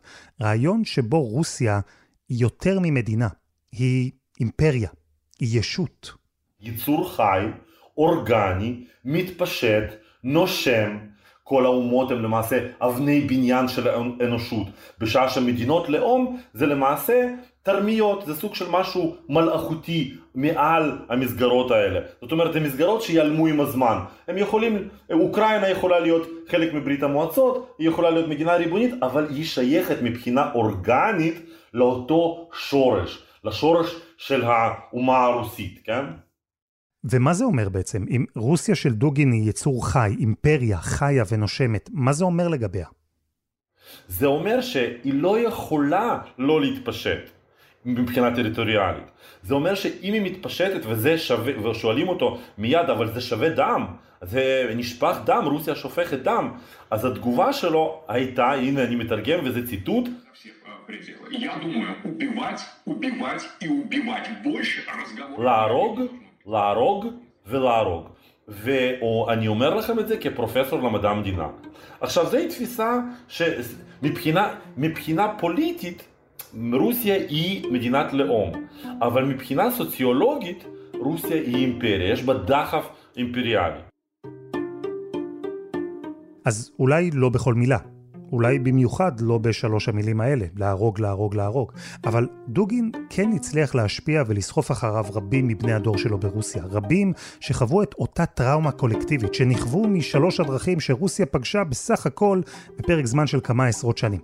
רעיון 0.42 0.84
שבו 0.84 1.22
רוסיה 1.22 1.80
היא 2.28 2.38
יותר 2.38 2.80
ממדינה, 2.80 3.28
היא 3.72 4.10
אימפריה, 4.40 4.88
היא 5.40 5.60
ישות. 5.60 6.25
יצור 6.60 7.10
חי, 7.12 7.46
אורגני, 7.98 8.84
מתפשט, 9.04 9.94
נושם. 10.24 10.96
כל 11.48 11.64
האומות 11.66 12.10
הן 12.10 12.18
למעשה 12.18 12.66
אבני 12.80 13.20
בניין 13.20 13.68
של 13.68 13.88
האנושות, 13.88 14.66
בשעה 14.98 15.28
שמדינות 15.28 15.88
לאום 15.88 16.38
זה 16.52 16.66
למעשה 16.66 17.28
תרמיות, 17.62 18.26
זה 18.26 18.34
סוג 18.34 18.54
של 18.54 18.70
משהו 18.70 19.16
מלאכותי 19.28 20.14
מעל 20.34 20.98
המסגרות 21.08 21.70
האלה. 21.70 22.00
זאת 22.20 22.32
אומרת, 22.32 22.52
זה 22.52 22.60
מסגרות 22.60 23.02
שיעלמו 23.02 23.46
עם 23.46 23.60
הזמן. 23.60 23.98
הם 24.28 24.38
יכולים, 24.38 24.88
אוקראינה 25.12 25.68
יכולה 25.68 26.00
להיות 26.00 26.28
חלק 26.48 26.74
מברית 26.74 27.02
המועצות, 27.02 27.74
היא 27.78 27.88
יכולה 27.88 28.10
להיות 28.10 28.28
מדינה 28.28 28.54
ריבונית, 28.54 28.94
אבל 29.02 29.26
היא 29.30 29.44
שייכת 29.44 30.02
מבחינה 30.02 30.52
אורגנית 30.54 31.34
לאותו 31.74 32.48
שורש, 32.52 33.22
לשורש 33.44 33.96
של 34.16 34.44
האומה 34.44 35.24
הרוסית, 35.24 35.80
כן? 35.84 36.04
ומה 37.04 37.34
זה 37.34 37.44
אומר 37.44 37.68
בעצם? 37.68 38.04
אם 38.10 38.24
רוסיה 38.36 38.74
של 38.74 38.92
דוגין 38.92 39.32
היא 39.32 39.48
יצור 39.48 39.88
חי, 39.88 40.14
אימפריה 40.18 40.78
חיה 40.78 41.24
ונושמת, 41.30 41.90
מה 41.92 42.12
זה 42.12 42.24
אומר 42.24 42.48
לגביה? 42.48 42.86
זה 44.08 44.26
אומר 44.26 44.60
שהיא 44.60 45.14
לא 45.14 45.40
יכולה 45.40 46.18
לא 46.38 46.60
להתפשט 46.60 47.30
מבחינה 47.84 48.34
טריטוריאלית. 48.34 49.10
זה 49.42 49.54
אומר 49.54 49.74
שאם 49.74 50.12
היא 50.12 50.22
מתפשטת 50.22 50.80
וזה 50.86 51.18
שווה, 51.18 51.68
ושואלים 51.70 52.08
אותו 52.08 52.38
מיד, 52.58 52.90
אבל 52.90 53.12
זה 53.12 53.20
שווה 53.20 53.48
דם, 53.48 53.86
זה 54.22 54.72
נשפך 54.76 55.16
דם, 55.24 55.44
רוסיה 55.44 55.74
שופכת 55.74 56.18
דם, 56.18 56.50
אז 56.90 57.04
התגובה 57.04 57.52
שלו 57.52 58.04
הייתה, 58.08 58.52
הנה 58.52 58.84
אני 58.84 58.96
מתרגם 58.96 59.38
וזה 59.44 59.66
ציטוט, 59.66 60.08
להרוג 65.38 66.00
להרוג 66.46 67.06
ולהרוג. 67.46 68.08
ואני 68.48 69.48
אומר 69.48 69.74
לכם 69.74 69.98
את 69.98 70.08
זה 70.08 70.16
כפרופסור 70.16 70.82
למדע 70.82 71.10
המדינה. 71.10 71.48
עכשיו 72.00 72.26
זו 72.26 72.38
תפיסה 72.48 72.98
שמבחינה 73.28 75.28
פוליטית 75.38 76.08
רוסיה 76.72 77.14
היא 77.14 77.72
מדינת 77.72 78.12
לאום, 78.12 78.52
אבל 79.02 79.24
מבחינה 79.24 79.70
סוציולוגית 79.70 80.64
רוסיה 80.94 81.36
היא 81.36 81.56
אימפריה, 81.56 82.12
יש 82.12 82.22
בה 82.22 82.34
דחף 82.34 82.88
אימפריאלי. 83.16 83.80
אז 86.44 86.72
אולי 86.78 87.10
לא 87.14 87.28
בכל 87.28 87.54
מילה. 87.54 87.95
אולי 88.32 88.58
במיוחד 88.58 89.20
לא 89.20 89.38
בשלוש 89.38 89.88
המילים 89.88 90.20
האלה, 90.20 90.46
להרוג, 90.56 91.00
להרוג, 91.00 91.34
להרוג. 91.34 91.72
אבל 92.04 92.28
דוגין 92.48 92.90
כן 93.10 93.32
הצליח 93.32 93.74
להשפיע 93.74 94.22
ולסחוף 94.26 94.70
אחריו 94.70 95.04
רבים 95.12 95.48
מבני 95.48 95.72
הדור 95.72 95.98
שלו 95.98 96.18
ברוסיה. 96.18 96.62
רבים 96.70 97.12
שחוו 97.40 97.82
את 97.82 97.94
אותה 97.94 98.26
טראומה 98.26 98.72
קולקטיבית, 98.72 99.34
שנכוו 99.34 99.88
משלוש 99.88 100.40
הדרכים 100.40 100.80
שרוסיה 100.80 101.26
פגשה 101.26 101.64
בסך 101.64 102.06
הכל 102.06 102.40
בפרק 102.78 103.06
זמן 103.06 103.26
של 103.26 103.40
כמה 103.44 103.66
עשרות 103.66 103.98
שנים. 103.98 104.20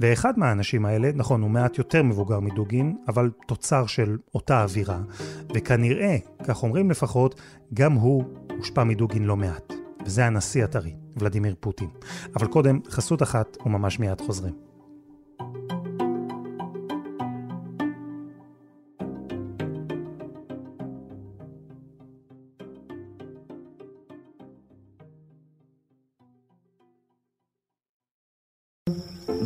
ואחד 0.00 0.38
מהאנשים 0.38 0.86
האלה, 0.86 1.10
נכון, 1.14 1.42
הוא 1.42 1.50
מעט 1.50 1.78
יותר 1.78 2.02
מבוגר 2.02 2.40
מדוגין, 2.40 2.96
אבל 3.08 3.30
תוצר 3.46 3.86
של 3.86 4.16
אותה 4.34 4.62
אווירה, 4.62 4.98
וכנראה, 5.54 6.16
כך 6.44 6.62
אומרים 6.62 6.90
לפחות, 6.90 7.40
גם 7.74 7.92
הוא 7.92 8.24
הושפע 8.56 8.84
מדוגין 8.84 9.24
לא 9.24 9.36
מעט. 9.36 9.72
וזה 10.06 10.26
הנשיא 10.26 10.64
הטרי, 10.64 10.94
ולדימיר 11.16 11.54
פוטין. 11.60 11.88
אבל 12.36 12.46
קודם, 12.46 12.80
חסות 12.90 13.22
אחת 13.22 13.56
וממש 13.66 13.98
מיד 13.98 14.20
חוזרים. 14.20 14.54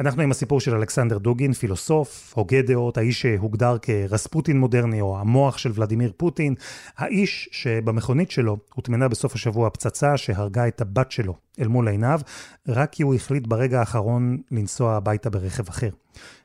אנחנו 0.00 0.22
עם 0.22 0.30
הסיפור 0.30 0.60
של 0.60 0.74
אלכסנדר 0.74 1.18
דוגין, 1.18 1.52
פילוסוף, 1.52 2.32
הוגה 2.36 2.62
דעות, 2.62 2.98
האיש 2.98 3.22
שהוגדר 3.22 3.76
כרספוטין 3.82 4.60
מודרני 4.60 5.00
או 5.00 5.18
המוח 5.20 5.58
של 5.58 5.70
ולדימיר 5.74 6.12
פוטין, 6.16 6.54
האיש 6.96 7.48
שבמכונית 7.52 8.30
שלו 8.30 8.56
הוטמנה 8.74 9.08
בסוף 9.08 9.34
השבוע 9.34 9.70
פצצה 9.70 10.16
שהרגה 10.16 10.68
את 10.68 10.80
הבת 10.80 11.12
שלו 11.12 11.34
אל 11.60 11.68
מול 11.68 11.88
עיניו, 11.88 12.20
רק 12.68 12.92
כי 12.92 13.02
הוא 13.02 13.14
החליט 13.14 13.46
ברגע 13.46 13.80
האחרון 13.80 14.38
לנסוע 14.50 14.94
הביתה 14.94 15.30
ברכב 15.30 15.68
אחר. 15.68 15.90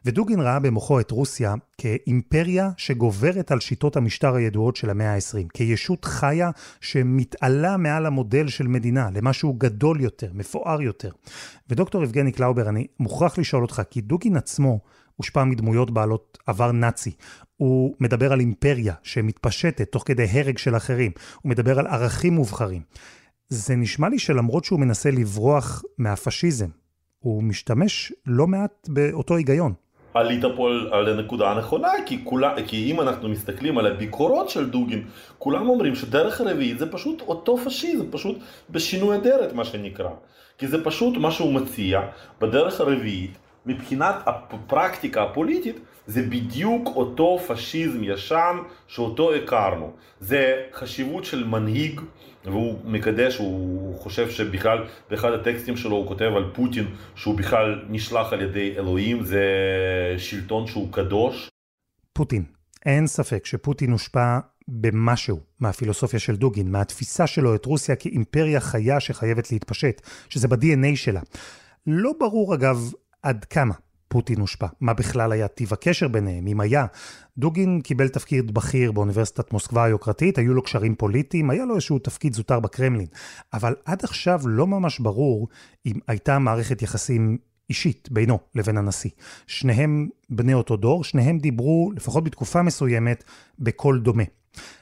ודוגין 0.05 0.39
ראה 0.39 0.59
במוחו 0.59 0.99
את 0.99 1.11
רוסיה 1.11 1.53
כאימפריה 1.77 2.69
שגוברת 2.77 3.51
על 3.51 3.59
שיטות 3.59 3.95
המשטר 3.95 4.35
הידועות 4.35 4.75
של 4.75 4.89
המאה 4.89 5.13
ה-20, 5.13 5.47
כישות 5.53 6.05
חיה 6.05 6.51
שמתעלה 6.81 7.77
מעל 7.77 8.05
המודל 8.05 8.47
של 8.47 8.67
מדינה, 8.67 9.09
למשהו 9.13 9.53
גדול 9.53 10.01
יותר, 10.01 10.31
מפואר 10.33 10.81
יותר. 10.81 11.11
ודוקטור 11.69 12.03
יבגני 12.03 12.31
קלאובר, 12.31 12.69
אני 12.69 12.87
מוכרח 12.99 13.37
לשאול 13.37 13.61
אותך, 13.61 13.81
כי 13.89 14.01
דוגין 14.01 14.37
עצמו 14.37 14.79
הושפע 15.15 15.43
מדמויות 15.43 15.91
בעלות 15.91 16.37
עבר 16.47 16.71
נאצי. 16.71 17.11
הוא 17.57 17.95
מדבר 17.99 18.33
על 18.33 18.39
אימפריה 18.39 18.93
שמתפשטת 19.03 19.91
תוך 19.91 20.03
כדי 20.05 20.27
הרג 20.31 20.57
של 20.57 20.77
אחרים. 20.77 21.11
הוא 21.41 21.49
מדבר 21.49 21.79
על 21.79 21.87
ערכים 21.87 22.33
מובחרים. 22.33 22.81
זה 23.49 23.75
נשמע 23.75 24.09
לי 24.09 24.19
שלמרות 24.19 24.65
שהוא 24.65 24.79
מנסה 24.79 25.11
לברוח 25.11 25.83
מהפשיזם, 25.97 26.67
הוא 27.19 27.43
משתמש 27.43 28.13
לא 28.25 28.47
מעט 28.47 28.89
באותו 28.89 29.35
היגיון. 29.35 29.73
עלית 30.13 30.43
פה 30.55 30.69
על 30.91 31.07
הנקודה 31.09 31.51
הנכונה, 31.51 31.91
כי, 32.05 32.19
כולה, 32.23 32.55
כי 32.67 32.91
אם 32.91 33.01
אנחנו 33.01 33.29
מסתכלים 33.29 33.77
על 33.77 33.87
הביקורות 33.87 34.49
של 34.49 34.69
דוגין, 34.69 35.03
כולם 35.37 35.69
אומרים 35.69 35.95
שדרך 35.95 36.41
הרביעית 36.41 36.79
זה 36.79 36.91
פשוט 36.91 37.21
אותו 37.21 37.57
פשיזם, 37.57 38.11
פשוט 38.11 38.37
בשינוי 38.69 39.17
אדרת 39.17 39.53
מה 39.53 39.65
שנקרא. 39.65 40.09
כי 40.57 40.67
זה 40.67 40.83
פשוט 40.83 41.17
מה 41.17 41.31
שהוא 41.31 41.53
מציע 41.53 42.01
בדרך 42.41 42.81
הרביעית, 42.81 43.37
מבחינת 43.65 44.15
הפרקטיקה 44.25 45.23
הפוליטית, 45.23 45.79
זה 46.07 46.21
בדיוק 46.21 46.87
אותו 46.95 47.39
פשיזם 47.47 48.03
ישן 48.03 48.57
שאותו 48.87 49.33
הכרנו. 49.33 49.91
זה 50.19 50.63
חשיבות 50.73 51.25
של 51.25 51.47
מנהיג, 51.47 52.01
והוא 52.45 52.79
מקדש, 52.85 53.37
הוא 53.37 53.99
חושב 53.99 54.29
שבכלל, 54.29 54.87
באחד 55.09 55.31
הטקסטים 55.31 55.77
שלו 55.77 55.95
הוא 55.95 56.07
כותב 56.07 56.31
על 56.35 56.51
פוטין 56.53 56.87
שהוא 57.15 57.37
בכלל 57.37 57.85
נשלח 57.89 58.33
על 58.33 58.41
ידי 58.41 58.73
אלוהים, 58.77 59.23
זה 59.23 59.43
שלטון 60.17 60.67
שהוא 60.67 60.93
קדוש. 60.93 61.49
פוטין. 62.13 62.43
אין 62.85 63.07
ספק 63.07 63.45
שפוטין 63.45 63.91
הושפע 63.91 64.39
במשהו 64.67 65.39
מהפילוסופיה 65.59 66.19
של 66.19 66.35
דוגין, 66.35 66.71
מהתפיסה 66.71 67.27
שלו 67.27 67.55
את 67.55 67.65
רוסיה 67.65 67.95
כאימפריה 67.95 68.59
חיה 68.59 68.99
שחייבת 68.99 69.51
להתפשט, 69.51 70.01
שזה 70.29 70.47
ב-DNA 70.47 70.95
שלה. 70.95 71.21
לא 71.87 72.11
ברור 72.19 72.55
אגב 72.55 72.91
עד 73.23 73.45
כמה. 73.45 73.73
פוטין 74.09 74.39
הושפע? 74.39 74.67
מה 74.81 74.93
בכלל 74.93 75.31
היה 75.31 75.47
טיב 75.47 75.73
הקשר 75.73 76.07
ביניהם, 76.07 76.47
אם 76.47 76.59
היה? 76.59 76.85
דוגין 77.37 77.81
קיבל 77.81 78.07
תפקיד 78.07 78.53
בכיר 78.53 78.91
באוניברסיטת 78.91 79.53
מוסקבה 79.53 79.83
היוקרתית, 79.83 80.37
היו 80.37 80.53
לו 80.53 80.61
קשרים 80.61 80.95
פוליטיים, 80.95 81.49
היה 81.49 81.65
לו 81.65 81.75
איזשהו 81.75 81.99
תפקיד 81.99 82.33
זוטר 82.33 82.59
בקרמלין. 82.59 83.07
אבל 83.53 83.75
עד 83.85 84.03
עכשיו 84.03 84.41
לא 84.45 84.67
ממש 84.67 84.99
ברור 84.99 85.47
אם 85.85 85.93
הייתה 86.07 86.39
מערכת 86.39 86.81
יחסים 86.81 87.37
אישית 87.69 88.09
בינו 88.11 88.39
לבין 88.55 88.77
הנשיא. 88.77 89.09
שניהם 89.47 90.07
בני 90.29 90.53
אותו 90.53 90.77
דור, 90.77 91.03
שניהם 91.03 91.37
דיברו, 91.37 91.91
לפחות 91.95 92.23
בתקופה 92.23 92.61
מסוימת, 92.61 93.23
בקול 93.59 93.99
דומה. 93.99 94.23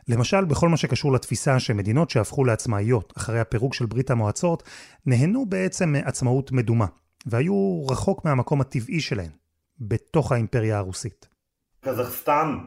למשל, 0.08 0.46
בכל 0.46 0.70
מה 0.70 0.78
שקשור 0.78 1.14
לתפיסה 1.14 1.60
שמדינות 1.60 2.10
שהפכו 2.10 2.46
לעצמאיות 2.46 3.14
אחרי 3.18 3.40
הפירוק 3.40 3.74
של 3.74 3.86
ברית 3.86 4.12
המועצות, 4.12 4.64
נהנו 5.06 5.46
בעצם 5.46 5.92
מעצמאות 5.92 6.52
מדומה, 6.52 6.86
והיו 7.28 7.86
רחוק 7.90 8.26
מהמקום 8.26 8.62
הטבעי 8.62 9.00
שלהן, 9.00 9.30
בתוך 9.80 10.32
האימפריה 10.32 10.78
הרוסית. 10.78 11.30
קזחסטן, 11.82 12.58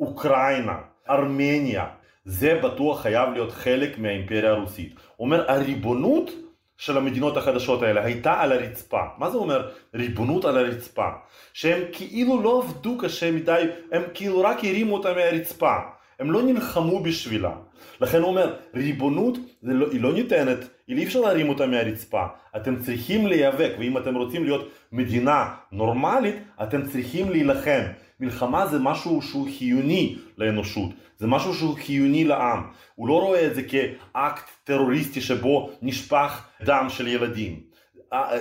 אוקראינה, 0.00 0.78
ארמניה, 1.10 1.86
זה 2.24 2.60
בטוח 2.62 3.02
חייב 3.02 3.30
להיות 3.30 3.52
חלק 3.52 3.98
מהאימפריה 3.98 4.50
הרוסית. 4.50 4.94
אומר, 5.18 5.50
הריבונות 5.50 6.30
של 6.76 6.96
המדינות 6.96 7.36
החדשות 7.36 7.82
האלה 7.82 8.04
הייתה 8.04 8.40
על 8.40 8.52
הרצפה. 8.52 9.02
מה 9.18 9.30
זה 9.30 9.38
אומר 9.38 9.70
ריבונות 9.94 10.44
על 10.44 10.58
הרצפה? 10.58 11.08
שהם 11.52 11.82
כאילו 11.92 12.42
לא 12.42 12.62
עבדו 12.64 12.98
קשה 12.98 13.30
מדי, 13.30 13.62
הם 13.92 14.02
כאילו 14.14 14.40
רק 14.40 14.58
הרימו 14.64 14.96
אותה 14.96 15.14
מהרצפה. 15.14 15.76
הם 16.20 16.30
לא 16.30 16.42
נלחמו 16.42 17.02
בשבילה. 17.02 17.52
לכן 18.00 18.20
הוא 18.20 18.28
אומר, 18.28 18.54
ריבונות 18.74 19.38
לא, 19.62 19.86
היא 19.92 20.00
לא 20.00 20.12
ניתנת, 20.12 20.58
אי 20.88 21.04
אפשר 21.04 21.20
להרים 21.20 21.48
אותה 21.48 21.66
מהרצפה. 21.66 22.24
אתם 22.56 22.76
צריכים 22.76 23.26
להיאבק, 23.26 23.72
ואם 23.78 23.98
אתם 23.98 24.14
רוצים 24.14 24.44
להיות 24.44 24.68
מדינה 24.92 25.54
נורמלית, 25.72 26.34
אתם 26.62 26.86
צריכים 26.86 27.30
להילחם. 27.30 27.80
מלחמה 28.20 28.66
זה 28.66 28.78
משהו 28.78 29.22
שהוא 29.22 29.48
חיוני 29.58 30.16
לאנושות, 30.38 30.90
זה 31.18 31.26
משהו 31.26 31.54
שהוא 31.54 31.76
חיוני 31.76 32.24
לעם. 32.24 32.62
הוא 32.94 33.08
לא 33.08 33.20
רואה 33.20 33.46
את 33.46 33.54
זה 33.54 33.62
כאקט 33.62 34.50
טרוריסטי 34.64 35.20
שבו 35.20 35.70
נשפך 35.82 36.44
דם 36.64 36.86
של 36.88 37.06
ילדים. 37.06 37.60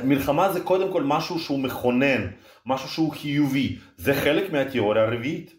מלחמה 0.04 0.54
זה 0.54 0.60
קודם 0.62 0.92
כל 0.92 1.04
משהו 1.04 1.40
שהוא 1.40 1.60
מכונן, 1.60 2.28
משהו 2.66 2.90
שהוא 2.90 3.12
חיובי. 3.12 3.76
זה 3.98 4.14
חלק 4.14 4.52
מהתיאוריה 4.52 5.04
הרביעית. 5.04 5.59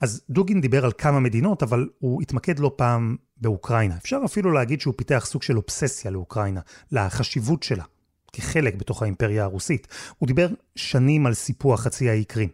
אז 0.00 0.22
דוגין 0.30 0.60
דיבר 0.60 0.84
על 0.84 0.92
כמה 0.98 1.20
מדינות, 1.20 1.62
אבל 1.62 1.88
הוא 1.98 2.22
התמקד 2.22 2.58
לא 2.58 2.72
פעם 2.76 3.16
באוקראינה. 3.36 3.96
אפשר 3.96 4.20
אפילו 4.24 4.52
להגיד 4.52 4.80
שהוא 4.80 4.94
פיתח 4.96 5.24
סוג 5.26 5.42
של 5.42 5.56
אובססיה 5.56 6.10
לאוקראינה, 6.10 6.60
לחשיבות 6.92 7.62
שלה, 7.62 7.84
כחלק 8.32 8.74
בתוך 8.74 9.02
האימפריה 9.02 9.44
הרוסית. 9.44 9.88
הוא 10.18 10.26
דיבר 10.26 10.48
שנים 10.76 11.26
על 11.26 11.34
סיפוח 11.34 11.80
חצי 11.80 12.10
האי 12.10 12.24
קרים. 12.24 12.48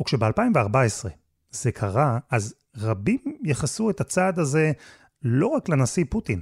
וכשב-2014 0.00 1.08
זה 1.50 1.72
קרה, 1.72 2.18
אז 2.30 2.54
רבים 2.76 3.20
יחסו 3.44 3.90
את 3.90 4.00
הצעד 4.00 4.38
הזה 4.38 4.72
לא 5.22 5.46
רק 5.46 5.68
לנשיא 5.68 6.04
פוטין, 6.10 6.40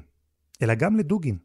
אלא 0.62 0.74
גם 0.74 0.96
לדוגין. 0.96 1.38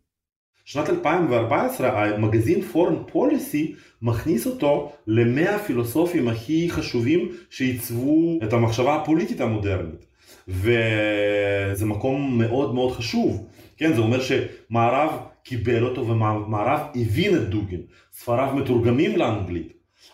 שנת 0.66 0.90
2014 0.90 2.04
המגזין 2.04 2.62
פורן 2.62 2.96
פוליסי 3.12 3.76
מכניס 4.02 4.46
אותו 4.46 4.92
למאה 5.08 5.56
הפילוסופים 5.56 6.28
הכי 6.28 6.70
חשובים 6.70 7.30
שעיצבו 7.50 8.40
את 8.44 8.54
המחשבה 8.54 8.96
הפוליטית 8.96 9.42
המודרנית. 9.42 10.06
וזה 10.48 11.86
מקום 11.86 12.38
מאוד 12.38 12.74
מאוד 12.74 12.92
חשוב. 12.92 13.48
כן, 13.78 13.94
זה 13.94 14.02
אומר 14.02 14.20
שמערב 14.22 15.10
קיבל 15.44 15.84
אותו 15.84 16.08
ומערב 16.08 16.80
הבין 16.96 17.36
את 17.36 17.50
דוגין. 17.50 17.82
ספריו 18.14 18.56
מתורגמים 18.56 19.18
לאנגלית. 19.18 19.74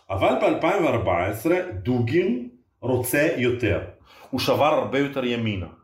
אבל 0.09 0.33
ב-2014 0.41 1.49
דוגין 1.83 2.49
רוצה 2.81 3.27
יותר. 3.37 3.81
הוא 4.29 4.39
שבר 4.39 4.73
הרבה 4.73 4.99
יותר 4.99 5.25
ימינה. 5.25 5.78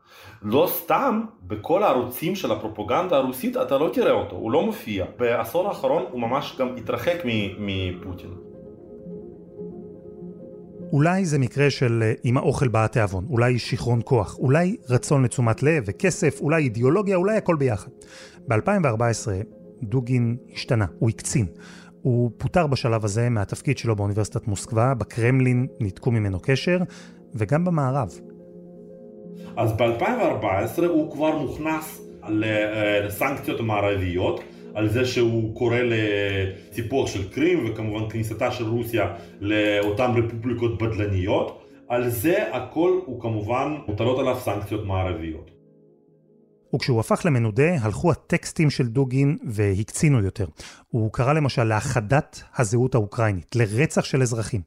לא 0.47 0.69
סתם 0.77 1.21
בכל 1.43 1.83
הערוצים 1.83 2.35
של 2.35 2.51
הפרופוגנדה 2.51 3.17
הרוסית 3.17 3.57
אתה 3.57 3.77
לא 3.77 3.89
תראה 3.93 4.11
אותו, 4.11 4.35
הוא 4.35 4.51
לא 4.51 4.65
מופיע. 4.65 5.05
בעשור 5.19 5.67
האחרון 5.67 6.03
הוא 6.11 6.21
ממש 6.21 6.55
גם 6.59 6.75
התרחק 6.77 7.17
מפוטין. 7.59 8.29
אולי 10.91 11.25
זה 11.25 11.39
מקרה 11.39 11.69
של 11.69 12.03
אה, 12.03 12.13
עם 12.23 12.37
האוכל 12.37 12.67
בא 12.67 12.85
התיאבון, 12.85 13.25
אולי 13.29 13.59
שיכרון 13.59 14.01
כוח, 14.03 14.37
אולי 14.39 14.77
רצון 14.89 15.23
לתשומת 15.23 15.63
לב 15.63 15.83
וכסף, 15.85 16.39
אולי 16.41 16.63
אידיאולוגיה, 16.63 17.15
אולי 17.15 17.37
הכל 17.37 17.55
ביחד. 17.55 17.89
ב-2014 18.47 19.27
דוגין 19.83 20.37
השתנה, 20.53 20.85
הוא 20.99 21.09
הקצין. 21.09 21.45
הוא 22.01 22.31
פוטר 22.37 22.67
בשלב 22.67 23.05
הזה 23.05 23.29
מהתפקיד 23.29 23.77
שלו 23.77 23.95
באוניברסיטת 23.95 24.47
מוסקבה, 24.47 24.93
בקרמלין 24.93 25.67
ניתקו 25.79 26.11
ממנו 26.11 26.39
קשר, 26.39 26.77
וגם 27.33 27.65
במערב. 27.65 28.19
אז 29.57 29.73
ב-2014 29.77 30.85
הוא 30.85 31.11
כבר 31.11 31.37
מוכנס 31.37 32.01
לסנקציות 32.29 33.59
המערביות 33.59 34.39
על 34.73 34.89
זה 34.89 35.05
שהוא 35.05 35.55
קורא 35.55 35.77
לסיפוח 35.77 37.07
של 37.07 37.29
קרים 37.29 37.69
וכמובן 37.69 38.09
כניסתה 38.09 38.51
של 38.51 38.67
רוסיה 38.67 39.13
לאותן 39.41 40.11
רפובליקות 40.15 40.77
בדלניות 40.77 41.61
על 41.87 42.09
זה 42.09 42.55
הכל 42.55 42.99
הוא 43.05 43.21
כמובן 43.21 43.75
מוטלות 43.87 44.19
עליו 44.19 44.35
סנקציות 44.39 44.85
מערביות. 44.85 45.54
וכשהוא 46.75 46.99
הפך 46.99 47.21
למנודה, 47.25 47.81
הלכו 47.81 48.11
הטקסטים 48.11 48.69
של 48.69 48.87
דוגין 48.87 49.37
והקצינו 49.47 50.21
יותר. 50.21 50.45
הוא 50.87 51.11
קרא 51.11 51.33
למשל 51.33 51.63
להחדת 51.63 52.43
הזהות 52.57 52.95
האוקראינית, 52.95 53.55
לרצח 53.55 54.03
של 54.03 54.21
אזרחים. 54.21 54.61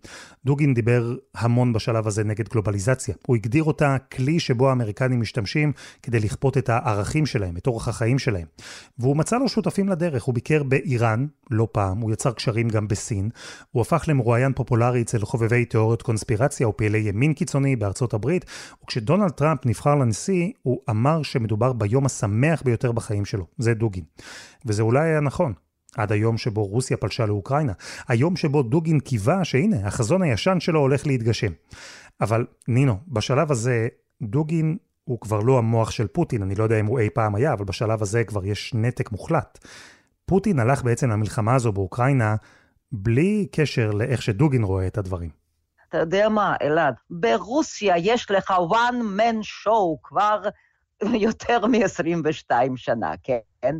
דוגין 0.44 0.74
דיבר 0.74 1.14
המון 1.34 1.72
בשלב 1.72 2.06
הזה 2.06 2.24
נגד 2.24 2.48
גלובליזציה. 2.48 3.14
הוא 3.26 3.36
הגדיר 3.36 3.64
אותה 3.64 3.96
כלי 4.12 4.40
שבו 4.40 4.68
האמריקנים 4.68 5.20
משתמשים 5.20 5.72
כדי 6.02 6.20
לכפות 6.20 6.58
את 6.58 6.68
הערכים 6.68 7.26
שלהם, 7.26 7.56
את 7.56 7.66
אורח 7.66 7.88
החיים 7.88 8.18
שלהם. 8.18 8.46
והוא 8.98 9.16
מצא 9.16 9.38
לו 9.38 9.48
שותפים 9.48 9.88
לדרך, 9.88 10.22
הוא 10.22 10.34
ביקר 10.34 10.62
באיראן, 10.62 11.26
לא 11.50 11.68
פעם, 11.72 11.98
הוא 11.98 12.12
יצר 12.12 12.32
קשרים 12.32 12.68
גם 12.68 12.88
בסין. 12.88 13.30
הוא 13.70 13.80
הפך 13.80 14.04
למרואיין 14.08 14.52
פופולרי 14.52 15.02
אצל 15.02 15.18
חובבי 15.18 15.64
תיאוריות 15.64 16.02
קונספירציה 16.02 16.68
ופעילי 16.68 16.98
ימין 16.98 17.34
קיצוני 17.34 17.76
בארצות 17.76 18.14
הברית, 18.14 18.44
וכשדונלד 18.84 19.30
טראמפ 19.30 19.66
נבחר 19.66 19.94
לנשיא, 19.94 20.50
הוא 20.62 20.80
אמר 20.90 21.22
שמדובר 21.22 21.72
ביום 21.72 21.97
השמח 22.06 22.62
ביותר 22.62 22.92
בחיים 22.92 23.24
שלו. 23.24 23.46
זה 23.58 23.74
דוגין. 23.74 24.04
וזה 24.66 24.82
אולי 24.82 25.08
היה 25.08 25.20
נכון. 25.20 25.52
עד 25.96 26.12
היום 26.12 26.38
שבו 26.38 26.64
רוסיה 26.64 26.96
פלשה 26.96 27.26
לאוקראינה, 27.26 27.72
היום 28.08 28.36
שבו 28.36 28.62
דוגין 28.62 29.00
קיווה 29.00 29.44
שהנה, 29.44 29.86
החזון 29.86 30.22
הישן 30.22 30.60
שלו 30.60 30.80
הולך 30.80 31.06
להתגשם. 31.06 31.52
אבל 32.20 32.46
נינו, 32.68 32.96
בשלב 33.08 33.52
הזה, 33.52 33.88
דוגין 34.22 34.76
הוא 35.04 35.20
כבר 35.20 35.40
לא 35.40 35.58
המוח 35.58 35.90
של 35.90 36.06
פוטין, 36.06 36.42
אני 36.42 36.54
לא 36.54 36.62
יודע 36.62 36.80
אם 36.80 36.86
הוא 36.86 36.98
אי 36.98 37.10
פעם 37.10 37.34
היה, 37.34 37.52
אבל 37.52 37.64
בשלב 37.64 38.02
הזה 38.02 38.24
כבר 38.24 38.46
יש 38.46 38.74
נתק 38.74 39.12
מוחלט. 39.12 39.58
פוטין 40.26 40.58
הלך 40.58 40.82
בעצם 40.82 41.10
למלחמה 41.10 41.54
הזו 41.54 41.72
באוקראינה 41.72 42.36
בלי 42.92 43.46
קשר 43.52 43.90
לאיך 43.90 44.22
שדוגין 44.22 44.62
רואה 44.62 44.86
את 44.86 44.98
הדברים. 44.98 45.30
אתה 45.88 45.98
יודע 45.98 46.28
מה, 46.28 46.54
אלעד, 46.62 46.94
ברוסיה 47.10 47.94
יש 47.98 48.30
לך 48.30 48.50
one 48.50 49.18
man 49.18 49.36
show 49.42 49.98
כבר 50.02 50.42
יותר 51.26 51.66
מ-22 51.66 52.52
שנה, 52.76 53.12
כן? 53.22 53.76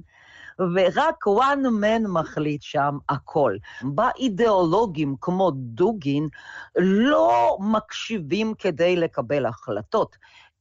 ורק 0.59 1.27
one 1.27 1.67
man 1.83 2.09
מחליט 2.09 2.63
שם 2.63 2.99
הכל. 3.09 3.57
באידיאולוגים 3.83 5.17
כמו 5.21 5.51
דוגין 5.55 6.29
לא 6.77 7.57
מקשיבים 7.61 8.55
כדי 8.59 8.97
לקבל 8.97 9.47
החלטות. 9.47 10.17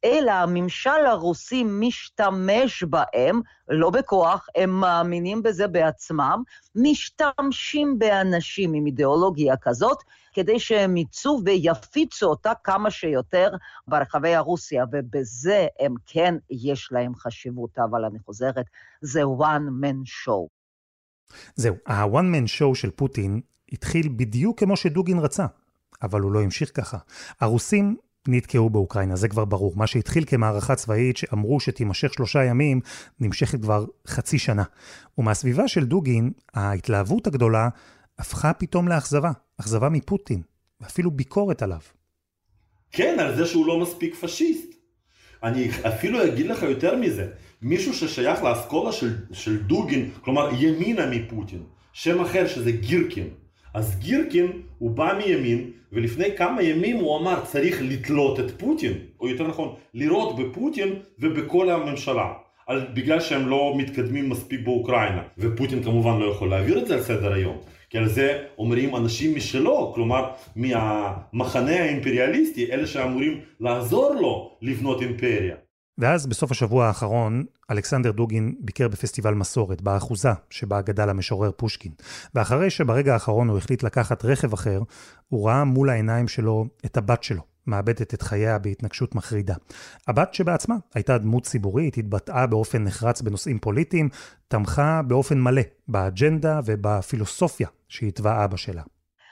אלא 0.05 0.31
הממשל 0.31 1.05
הרוסי 1.05 1.63
משתמש 1.63 2.83
בהם, 2.83 3.41
לא 3.69 3.89
בכוח, 3.89 4.47
הם 4.55 4.69
מאמינים 4.69 5.43
בזה 5.43 5.67
בעצמם, 5.67 6.43
משתמשים 6.75 7.99
באנשים 7.99 8.73
עם 8.73 8.85
אידיאולוגיה 8.85 9.57
כזאת, 9.57 10.03
כדי 10.37 10.59
שהם 10.59 10.97
יצאו 10.97 11.39
ויפיצו 11.45 12.25
אותה 12.25 12.51
כמה 12.63 12.91
שיותר 12.91 13.49
ברחבי 13.87 14.35
הרוסיה, 14.35 14.85
ובזה 14.91 15.67
הם 15.79 15.95
כן 16.05 16.35
יש 16.49 16.89
להם 16.91 17.15
חשיבות, 17.15 17.79
אבל 17.79 18.05
אני 18.05 18.19
חוזרת, 18.19 18.65
זה 19.01 19.23
one 19.23 19.83
man 19.83 20.09
show. 20.25 20.47
זהו, 21.55 21.75
ה-one 21.87 22.35
man 22.35 22.47
show 22.59 22.75
של 22.75 22.89
פוטין 22.89 23.41
התחיל 23.71 24.09
בדיוק 24.15 24.59
כמו 24.59 24.77
שדוגין 24.77 25.19
רצה, 25.19 25.45
אבל 26.03 26.21
הוא 26.21 26.31
לא 26.31 26.41
המשיך 26.41 26.71
ככה. 26.73 26.97
הרוסים 27.41 27.95
נתקעו 28.27 28.69
באוקראינה, 28.69 29.15
זה 29.15 29.27
כבר 29.27 29.45
ברור. 29.45 29.73
מה 29.75 29.87
שהתחיל 29.87 30.25
כמערכה 30.27 30.75
צבאית 30.75 31.17
שאמרו 31.17 31.59
שתימשך 31.59 32.13
שלושה 32.13 32.43
ימים, 32.43 32.81
נמשכת 33.19 33.61
כבר 33.61 33.85
חצי 34.07 34.39
שנה. 34.39 34.63
ומהסביבה 35.17 35.67
של 35.67 35.85
דוגין, 35.85 36.31
ההתלהבות 36.53 37.27
הגדולה 37.27 37.69
הפכה 38.19 38.53
פתאום 38.53 38.87
לאכזבה. 38.87 39.31
אכזבה 39.61 39.89
מפוטין, 39.89 40.41
ואפילו 40.81 41.11
ביקורת 41.11 41.61
עליו. 41.61 41.79
כן, 42.91 43.17
על 43.19 43.35
זה 43.35 43.45
שהוא 43.45 43.67
לא 43.67 43.79
מספיק 43.79 44.15
פשיסט. 44.15 44.73
אני 45.43 45.69
אפילו 45.87 46.23
אגיד 46.23 46.45
לך 46.45 46.63
יותר 46.63 46.95
מזה, 46.95 47.27
מישהו 47.61 47.93
ששייך 47.93 48.43
לאסכולה 48.43 48.91
של, 48.91 49.15
של 49.31 49.63
דוגין, 49.63 50.11
כלומר 50.21 50.49
ימינה 50.59 51.05
מפוטין, 51.05 51.63
שם 51.93 52.21
אחר 52.21 52.47
שזה 52.47 52.71
גירקין. 52.71 53.29
אז 53.73 53.99
גירקין 53.99 54.61
הוא 54.77 54.91
בא 54.91 55.13
מימין, 55.17 55.71
ולפני 55.91 56.37
כמה 56.37 56.63
ימים 56.63 56.97
הוא 56.97 57.19
אמר 57.19 57.45
צריך 57.45 57.81
לתלות 57.81 58.39
את 58.39 58.51
פוטין, 58.57 58.93
או 59.19 59.29
יותר 59.29 59.47
נכון, 59.47 59.75
לירות 59.93 60.39
בפוטין 60.39 60.93
ובכל 61.19 61.69
הממשלה. 61.69 62.33
על, 62.67 62.87
בגלל 62.93 63.19
שהם 63.19 63.47
לא 63.47 63.73
מתקדמים 63.77 64.29
מספיק 64.29 64.59
באוקראינה, 64.63 65.21
ופוטין 65.37 65.83
כמובן 65.83 66.19
לא 66.19 66.25
יכול 66.25 66.49
להעביר 66.49 66.79
את 66.79 66.87
זה 66.87 66.93
על 66.93 67.03
סדר 67.03 67.33
היום. 67.33 67.57
כי 67.89 67.97
על 67.97 68.09
זה 68.09 68.43
אומרים 68.57 68.95
אנשים 68.95 69.35
משלו, 69.35 69.91
כלומר 69.95 70.31
מהמחנה 70.55 71.71
האימפריאליסטי, 71.71 72.71
אלה 72.71 72.87
שאמורים 72.87 73.39
לעזור 73.59 74.15
לו 74.15 74.57
לבנות 74.61 75.01
אימפריה. 75.01 75.55
ואז 75.97 76.27
בסוף 76.27 76.51
השבוע 76.51 76.85
האחרון, 76.85 77.45
אלכסנדר 77.71 78.11
דוגין 78.11 78.55
ביקר 78.59 78.87
בפסטיבל 78.87 79.33
מסורת, 79.33 79.81
באחוזה 79.81 80.29
שבה 80.49 80.81
גדל 80.81 81.09
המשורר 81.09 81.51
פושקין. 81.51 81.91
ואחרי 82.35 82.69
שברגע 82.69 83.13
האחרון 83.13 83.49
הוא 83.49 83.57
החליט 83.57 83.83
לקחת 83.83 84.25
רכב 84.25 84.53
אחר, 84.53 84.81
הוא 85.29 85.47
ראה 85.47 85.63
מול 85.63 85.89
העיניים 85.89 86.27
שלו 86.27 86.65
את 86.85 86.97
הבת 86.97 87.23
שלו, 87.23 87.41
מאבדת 87.67 88.13
את 88.13 88.21
חייה 88.21 88.59
בהתנגשות 88.59 89.15
מחרידה. 89.15 89.55
הבת 90.07 90.33
שבעצמה 90.33 90.75
הייתה 90.95 91.17
דמות 91.17 91.43
ציבורית, 91.43 91.97
התבטאה 91.97 92.47
באופן 92.47 92.83
נחרץ 92.83 93.21
בנושאים 93.21 93.59
פוליטיים, 93.59 94.09
תמכה 94.47 95.01
באופן 95.07 95.41
מלא 95.41 95.61
באג'נדה 95.87 96.59
ובפילוסופיה 96.65 97.67
שהתווה 97.89 98.45
אבא 98.45 98.57
שלה. 98.57 98.83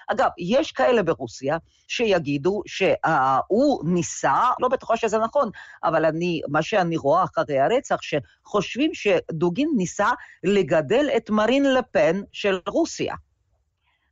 אגב, 0.08 0.30
יש 0.38 0.72
כאלה 0.72 1.04
ברוסיה 1.04 1.58
שיגידו 1.88 2.62
שהוא 2.66 3.84
ניסה, 3.86 4.42
לא 4.60 4.68
בטוחה 4.68 4.98
שזה 4.98 5.18
נכון, 5.18 5.50
אבל 5.84 6.06
אני, 6.06 6.42
מה 6.48 6.62
שאני 6.62 6.98
רואה 6.98 7.24
אחרי 7.24 7.60
הרצח, 7.60 7.98
שחושבים 8.02 8.92
שדוגין 8.94 9.70
ניסה 9.78 10.10
לגדל 10.44 11.10
את 11.18 11.30
מרין 11.30 11.74
לפן 11.74 12.22
של 12.32 12.60
רוסיה. 12.68 13.16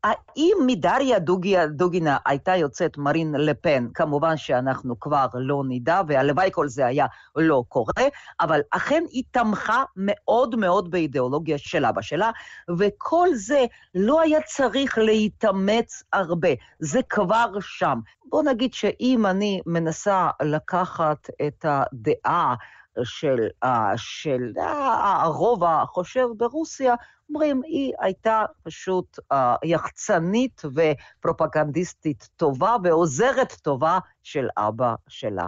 האם 0.04 0.58
מדריה 0.66 1.20
דוגיה, 1.20 1.68
דוגינה 1.68 2.18
הייתה 2.26 2.56
יוצאת 2.56 2.98
מרין 2.98 3.36
לפן? 3.36 3.88
כמובן 3.94 4.38
שאנחנו 4.38 5.00
כבר 5.00 5.26
לא 5.34 5.64
נדע, 5.68 6.02
והלוואי 6.08 6.50
כל 6.52 6.68
זה 6.68 6.86
היה 6.86 7.06
לא 7.36 7.64
קורה, 7.68 8.08
אבל 8.42 8.62
אכן 8.72 9.04
היא 9.10 9.24
תמכה 9.32 9.84
מאוד 9.96 10.56
מאוד 10.56 10.92
באידיאולוגיה 10.92 11.58
של 11.58 11.86
אבא 11.86 12.02
שלה, 12.02 12.32
וכל 12.78 13.28
זה 13.34 13.66
לא 13.96 14.22
היה 14.22 14.40
צריך 14.42 14.98
להתאמץ 14.98 16.04
הרבה, 16.14 16.50
זה 16.80 17.00
כבר 17.10 17.52
שם. 17.60 18.00
בוא 18.30 18.44
נגיד 18.44 18.74
שאם 18.74 19.26
אני 19.26 19.62
מנסה 19.66 20.30
לקחת 20.42 21.30
את 21.48 21.66
הדעה 21.68 22.56
של, 23.04 23.48
של 23.96 24.52
הרוב 24.58 25.64
החושב 25.64 26.28
ברוסיה, 26.38 26.96
אומרים, 27.30 27.62
היא 27.66 27.94
הייתה 28.00 28.44
פשוט 28.64 29.20
uh, 29.34 29.36
יחצנית 29.64 30.62
ופרופגנדיסטית 30.66 32.30
טובה 32.36 32.76
ועוזרת 32.84 33.54
טובה 33.54 34.00
של 34.24 34.48
אבא 34.58 34.96
שלה. 35.08 35.48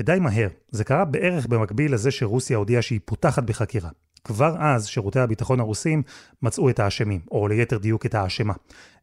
ודי 0.00 0.18
מהר, 0.20 0.48
זה 0.68 0.84
קרה 0.84 1.04
בערך 1.04 1.46
במקביל 1.46 1.94
לזה 1.94 2.10
שרוסיה 2.10 2.56
הודיעה 2.56 2.82
שהיא 2.82 3.00
פותחת 3.04 3.42
בחקירה. 3.42 3.90
כבר 4.24 4.56
אז 4.60 4.86
שירותי 4.86 5.20
הביטחון 5.20 5.60
הרוסים 5.60 6.02
מצאו 6.42 6.70
את 6.70 6.78
האשמים, 6.78 7.20
או 7.30 7.48
ליתר 7.48 7.78
דיוק 7.78 8.06
את 8.06 8.14
האשמה. 8.14 8.54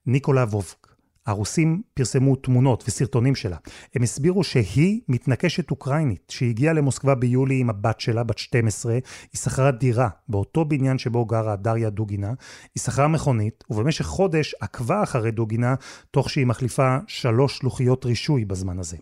ניקולה 0.05 0.43
וובק, 0.43 0.87
הרוסים 1.29 1.81
פרסמו 1.93 2.35
תמונות 2.35 2.83
וסרטונים 2.87 3.35
שלה. 3.35 3.57
הם 3.95 4.03
הסבירו 4.03 4.43
שהיא 4.43 5.01
מתנקשת 5.07 5.71
אוקראינית, 5.71 6.23
שהגיעה 6.29 6.73
למוסקבה 6.73 7.15
ביולי 7.15 7.59
עם 7.59 7.69
הבת 7.69 7.99
שלה, 7.99 8.23
בת 8.23 8.37
12, 8.37 8.93
היא 8.93 9.01
שכרה 9.41 9.71
דירה 9.71 10.09
באותו 10.29 10.65
בניין 10.65 10.97
שבו 10.97 11.25
גרה 11.25 11.55
דריה 11.55 11.89
דוגינה, 11.89 12.33
היא 12.75 12.81
שכרה 12.81 13.07
מכונית, 13.07 13.63
ובמשך 13.69 14.05
חודש 14.05 14.55
עקבה 14.59 15.03
אחרי 15.03 15.31
דוגינה, 15.31 15.75
תוך 16.11 16.29
שהיא 16.29 16.45
מחליפה 16.45 16.97
שלוש 17.07 17.57
שלוחיות 17.57 18.05
רישוי 18.05 18.45
בזמן 18.45 18.79
הזה. 18.79 18.97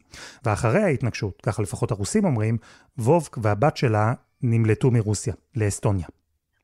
ואחרי 0.46 0.84
ההתנגשות, 0.84 1.42
ככה 1.44 1.62
לפחות 1.62 1.92
הרוסים 1.92 2.26
אומרים, 2.26 2.58
וובק 2.98 3.38
והבת 3.42 3.78
שלה 3.78 4.14
נמלטו 4.42 4.92
מרוסיה, 4.92 5.34
לאסטוניה. 5.56 6.08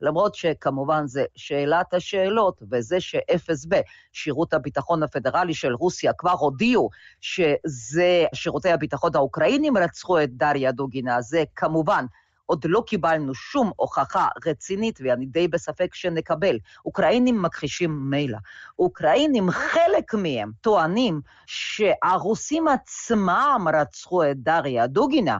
למרות 0.00 0.34
שכמובן 0.34 1.06
זה 1.06 1.24
שאלת 1.36 1.94
השאלות, 1.94 2.62
וזה 2.70 3.00
ש-FSB, 3.00 3.76
שירות 4.12 4.54
הביטחון 4.54 5.02
הפדרלי 5.02 5.54
של 5.54 5.72
רוסיה, 5.72 6.12
כבר 6.12 6.30
הודיעו 6.30 6.90
שזה 7.20 8.24
שירותי 8.34 8.70
הביטחון 8.70 9.10
האוקראינים 9.14 9.76
רצחו 9.76 10.22
את 10.22 10.30
דריה 10.30 10.72
דוגינה, 10.72 11.20
זה 11.20 11.44
כמובן 11.56 12.04
עוד 12.46 12.64
לא 12.68 12.82
קיבלנו 12.86 13.34
שום 13.34 13.70
הוכחה 13.76 14.28
רצינית, 14.46 14.98
ואני 15.04 15.26
די 15.26 15.48
בספק 15.48 15.94
שנקבל. 15.94 16.58
אוקראינים 16.84 17.42
מכחישים 17.42 18.10
מילא. 18.10 18.38
אוקראינים, 18.78 19.50
חלק 19.50 20.14
מהם 20.14 20.50
טוענים 20.60 21.20
שהרוסים 21.46 22.68
עצמם 22.68 23.66
רצחו 23.74 24.24
את 24.30 24.36
דריה 24.36 24.86
דוגינה. 24.86 25.38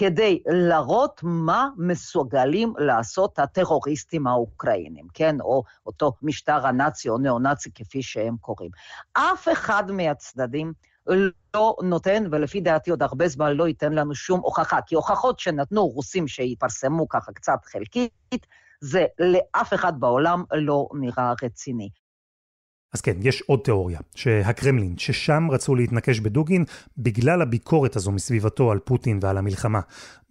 כדי 0.00 0.42
להראות 0.46 1.20
מה 1.24 1.68
מסוגלים 1.76 2.74
לעשות 2.78 3.38
הטרוריסטים 3.38 4.26
האוקראינים, 4.26 5.06
כן? 5.14 5.40
או 5.40 5.62
אותו 5.86 6.12
משטר 6.22 6.66
הנאצי 6.66 7.08
או 7.08 7.18
ניאו-נאצי 7.18 7.70
כפי 7.74 8.02
שהם 8.02 8.36
קוראים. 8.40 8.70
אף 9.12 9.48
אחד 9.52 9.90
מהצדדים 9.90 10.72
לא 11.54 11.76
נותן, 11.82 12.24
ולפי 12.32 12.60
דעתי 12.60 12.90
עוד 12.90 13.02
הרבה 13.02 13.28
זמן 13.28 13.52
לא 13.52 13.68
ייתן 13.68 13.92
לנו 13.92 14.14
שום 14.14 14.40
הוכחה, 14.40 14.78
כי 14.86 14.94
הוכחות 14.94 15.38
שנתנו 15.38 15.86
רוסים 15.86 16.28
שיפרסמו 16.28 17.08
ככה 17.08 17.32
קצת 17.32 17.58
חלקית, 17.64 18.46
זה 18.80 19.06
לאף 19.18 19.74
אחד 19.74 20.00
בעולם 20.00 20.44
לא 20.52 20.88
נראה 20.94 21.32
רציני. 21.42 21.88
אז 22.92 23.00
כן, 23.00 23.16
יש 23.22 23.42
עוד 23.46 23.60
תיאוריה, 23.64 24.00
שהקרמלין, 24.14 24.98
ששם 24.98 25.48
רצו 25.50 25.74
להתנקש 25.74 26.20
בדוגין 26.20 26.64
בגלל 26.98 27.42
הביקורת 27.42 27.96
הזו 27.96 28.12
מסביבתו 28.12 28.70
על 28.70 28.78
פוטין 28.78 29.18
ועל 29.22 29.38
המלחמה. 29.38 29.80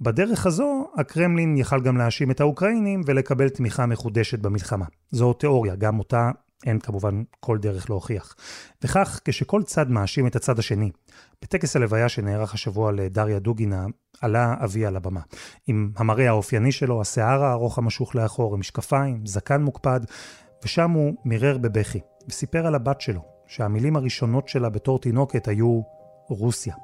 בדרך 0.01 0.45
הזו, 0.45 0.87
הקרמלין 0.97 1.57
יכל 1.57 1.81
גם 1.81 1.97
להאשים 1.97 2.31
את 2.31 2.41
האוקראינים 2.41 3.01
ולקבל 3.05 3.49
תמיכה 3.49 3.85
מחודשת 3.85 4.39
במלחמה. 4.39 4.85
זו 5.11 5.33
תיאוריה, 5.33 5.75
גם 5.75 5.99
אותה 5.99 6.31
אין 6.65 6.79
כמובן 6.79 7.23
כל 7.39 7.57
דרך 7.57 7.89
להוכיח. 7.89 8.35
וכך, 8.83 9.19
כשכל 9.25 9.63
צד 9.63 9.89
מאשים 9.89 10.27
את 10.27 10.35
הצד 10.35 10.59
השני. 10.59 10.91
בטקס 11.41 11.75
הלוויה 11.75 12.09
שנערך 12.09 12.53
השבוע 12.53 12.91
לדריה 12.91 13.39
דוגינה, 13.39 13.85
עלה 14.21 14.55
אבי 14.63 14.85
על 14.85 14.95
הבמה. 14.95 15.21
עם 15.67 15.91
המראה 15.97 16.27
האופייני 16.27 16.71
שלו, 16.71 17.01
השיער 17.01 17.43
הארוך 17.43 17.77
המשוך 17.77 18.15
לאחור, 18.15 18.53
עם 18.53 18.59
משקפיים, 18.59 19.25
זקן 19.25 19.61
מוקפד, 19.61 19.99
ושם 20.63 20.91
הוא 20.91 21.13
מירר 21.25 21.57
בבכי. 21.57 21.99
וסיפר 22.29 22.67
על 22.67 22.75
הבת 22.75 23.01
שלו, 23.01 23.21
שהמילים 23.47 23.95
הראשונות 23.95 24.47
שלה 24.47 24.69
בתור 24.69 24.99
תינוקת 24.99 25.47
היו 25.47 25.81
רוסיה, 26.29 26.75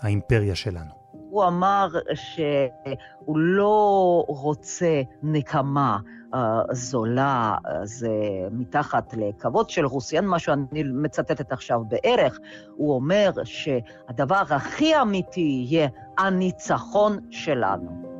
האימפריה 0.00 0.54
שלנו. 0.54 0.90
הוא 1.30 1.44
אמר 1.44 1.88
שהוא 2.14 3.38
לא 3.38 4.24
רוצה 4.28 5.02
נקמה 5.22 5.98
uh, 6.32 6.36
זולה, 6.70 7.56
uh, 7.64 7.68
זה 7.82 8.08
מתחת 8.50 9.14
לכבוד 9.16 9.70
של 9.70 9.86
רוסיה, 9.86 10.20
אין 10.20 10.28
משהו, 10.28 10.52
אני 10.52 10.82
מצטטת 10.82 11.52
עכשיו 11.52 11.80
בערך, 11.88 12.38
הוא 12.76 12.94
אומר 12.94 13.30
שהדבר 13.44 14.42
הכי 14.50 15.00
אמיתי 15.00 15.66
יהיה 15.68 15.88
הניצחון 16.18 17.18
שלנו. 17.30 18.11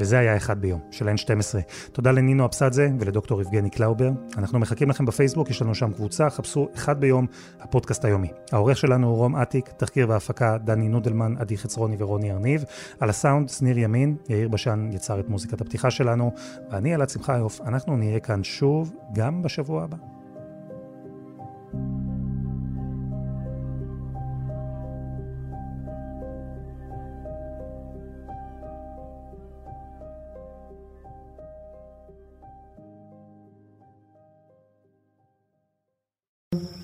וזה 0.00 0.18
היה 0.18 0.36
אחד 0.36 0.60
ביום, 0.60 0.80
של 0.90 1.08
N12. 1.08 1.58
תודה 1.92 2.10
לנינו 2.10 2.44
אבסדזה 2.44 2.88
ולדוקטור 3.00 3.40
יבגני 3.40 3.70
קלאובר. 3.70 4.10
אנחנו 4.36 4.58
מחכים 4.58 4.90
לכם 4.90 5.04
בפייסבוק, 5.06 5.50
יש 5.50 5.62
לנו 5.62 5.74
שם 5.74 5.92
קבוצה, 5.92 6.30
חפשו 6.30 6.68
אחד 6.74 7.00
ביום, 7.00 7.26
הפודקאסט 7.60 8.04
היומי. 8.04 8.28
העורך 8.52 8.76
שלנו 8.76 9.06
הוא 9.08 9.16
רום 9.16 9.36
אטיק, 9.36 9.68
תחקיר 9.76 10.08
והפקה 10.08 10.58
דני 10.58 10.88
נודלמן, 10.88 11.34
עדי 11.38 11.58
חצרוני 11.58 11.96
ורוני 11.98 12.32
ארניב. 12.32 12.64
על 13.00 13.10
הסאונד, 13.10 13.48
שניר 13.48 13.78
ימין, 13.78 14.16
יאיר 14.28 14.48
בשן 14.48 14.88
יצר 14.92 15.20
את 15.20 15.28
מוזיקת 15.28 15.60
הפתיחה 15.60 15.90
שלנו, 15.90 16.32
ואני 16.70 16.94
אלעד 16.94 17.08
שמחיוף, 17.08 17.60
אנחנו 17.60 17.96
נהיה 17.96 18.20
כאן 18.20 18.44
שוב 18.44 18.92
גם 19.12 19.42
בשבוע 19.42 19.84
הבא. 19.84 20.17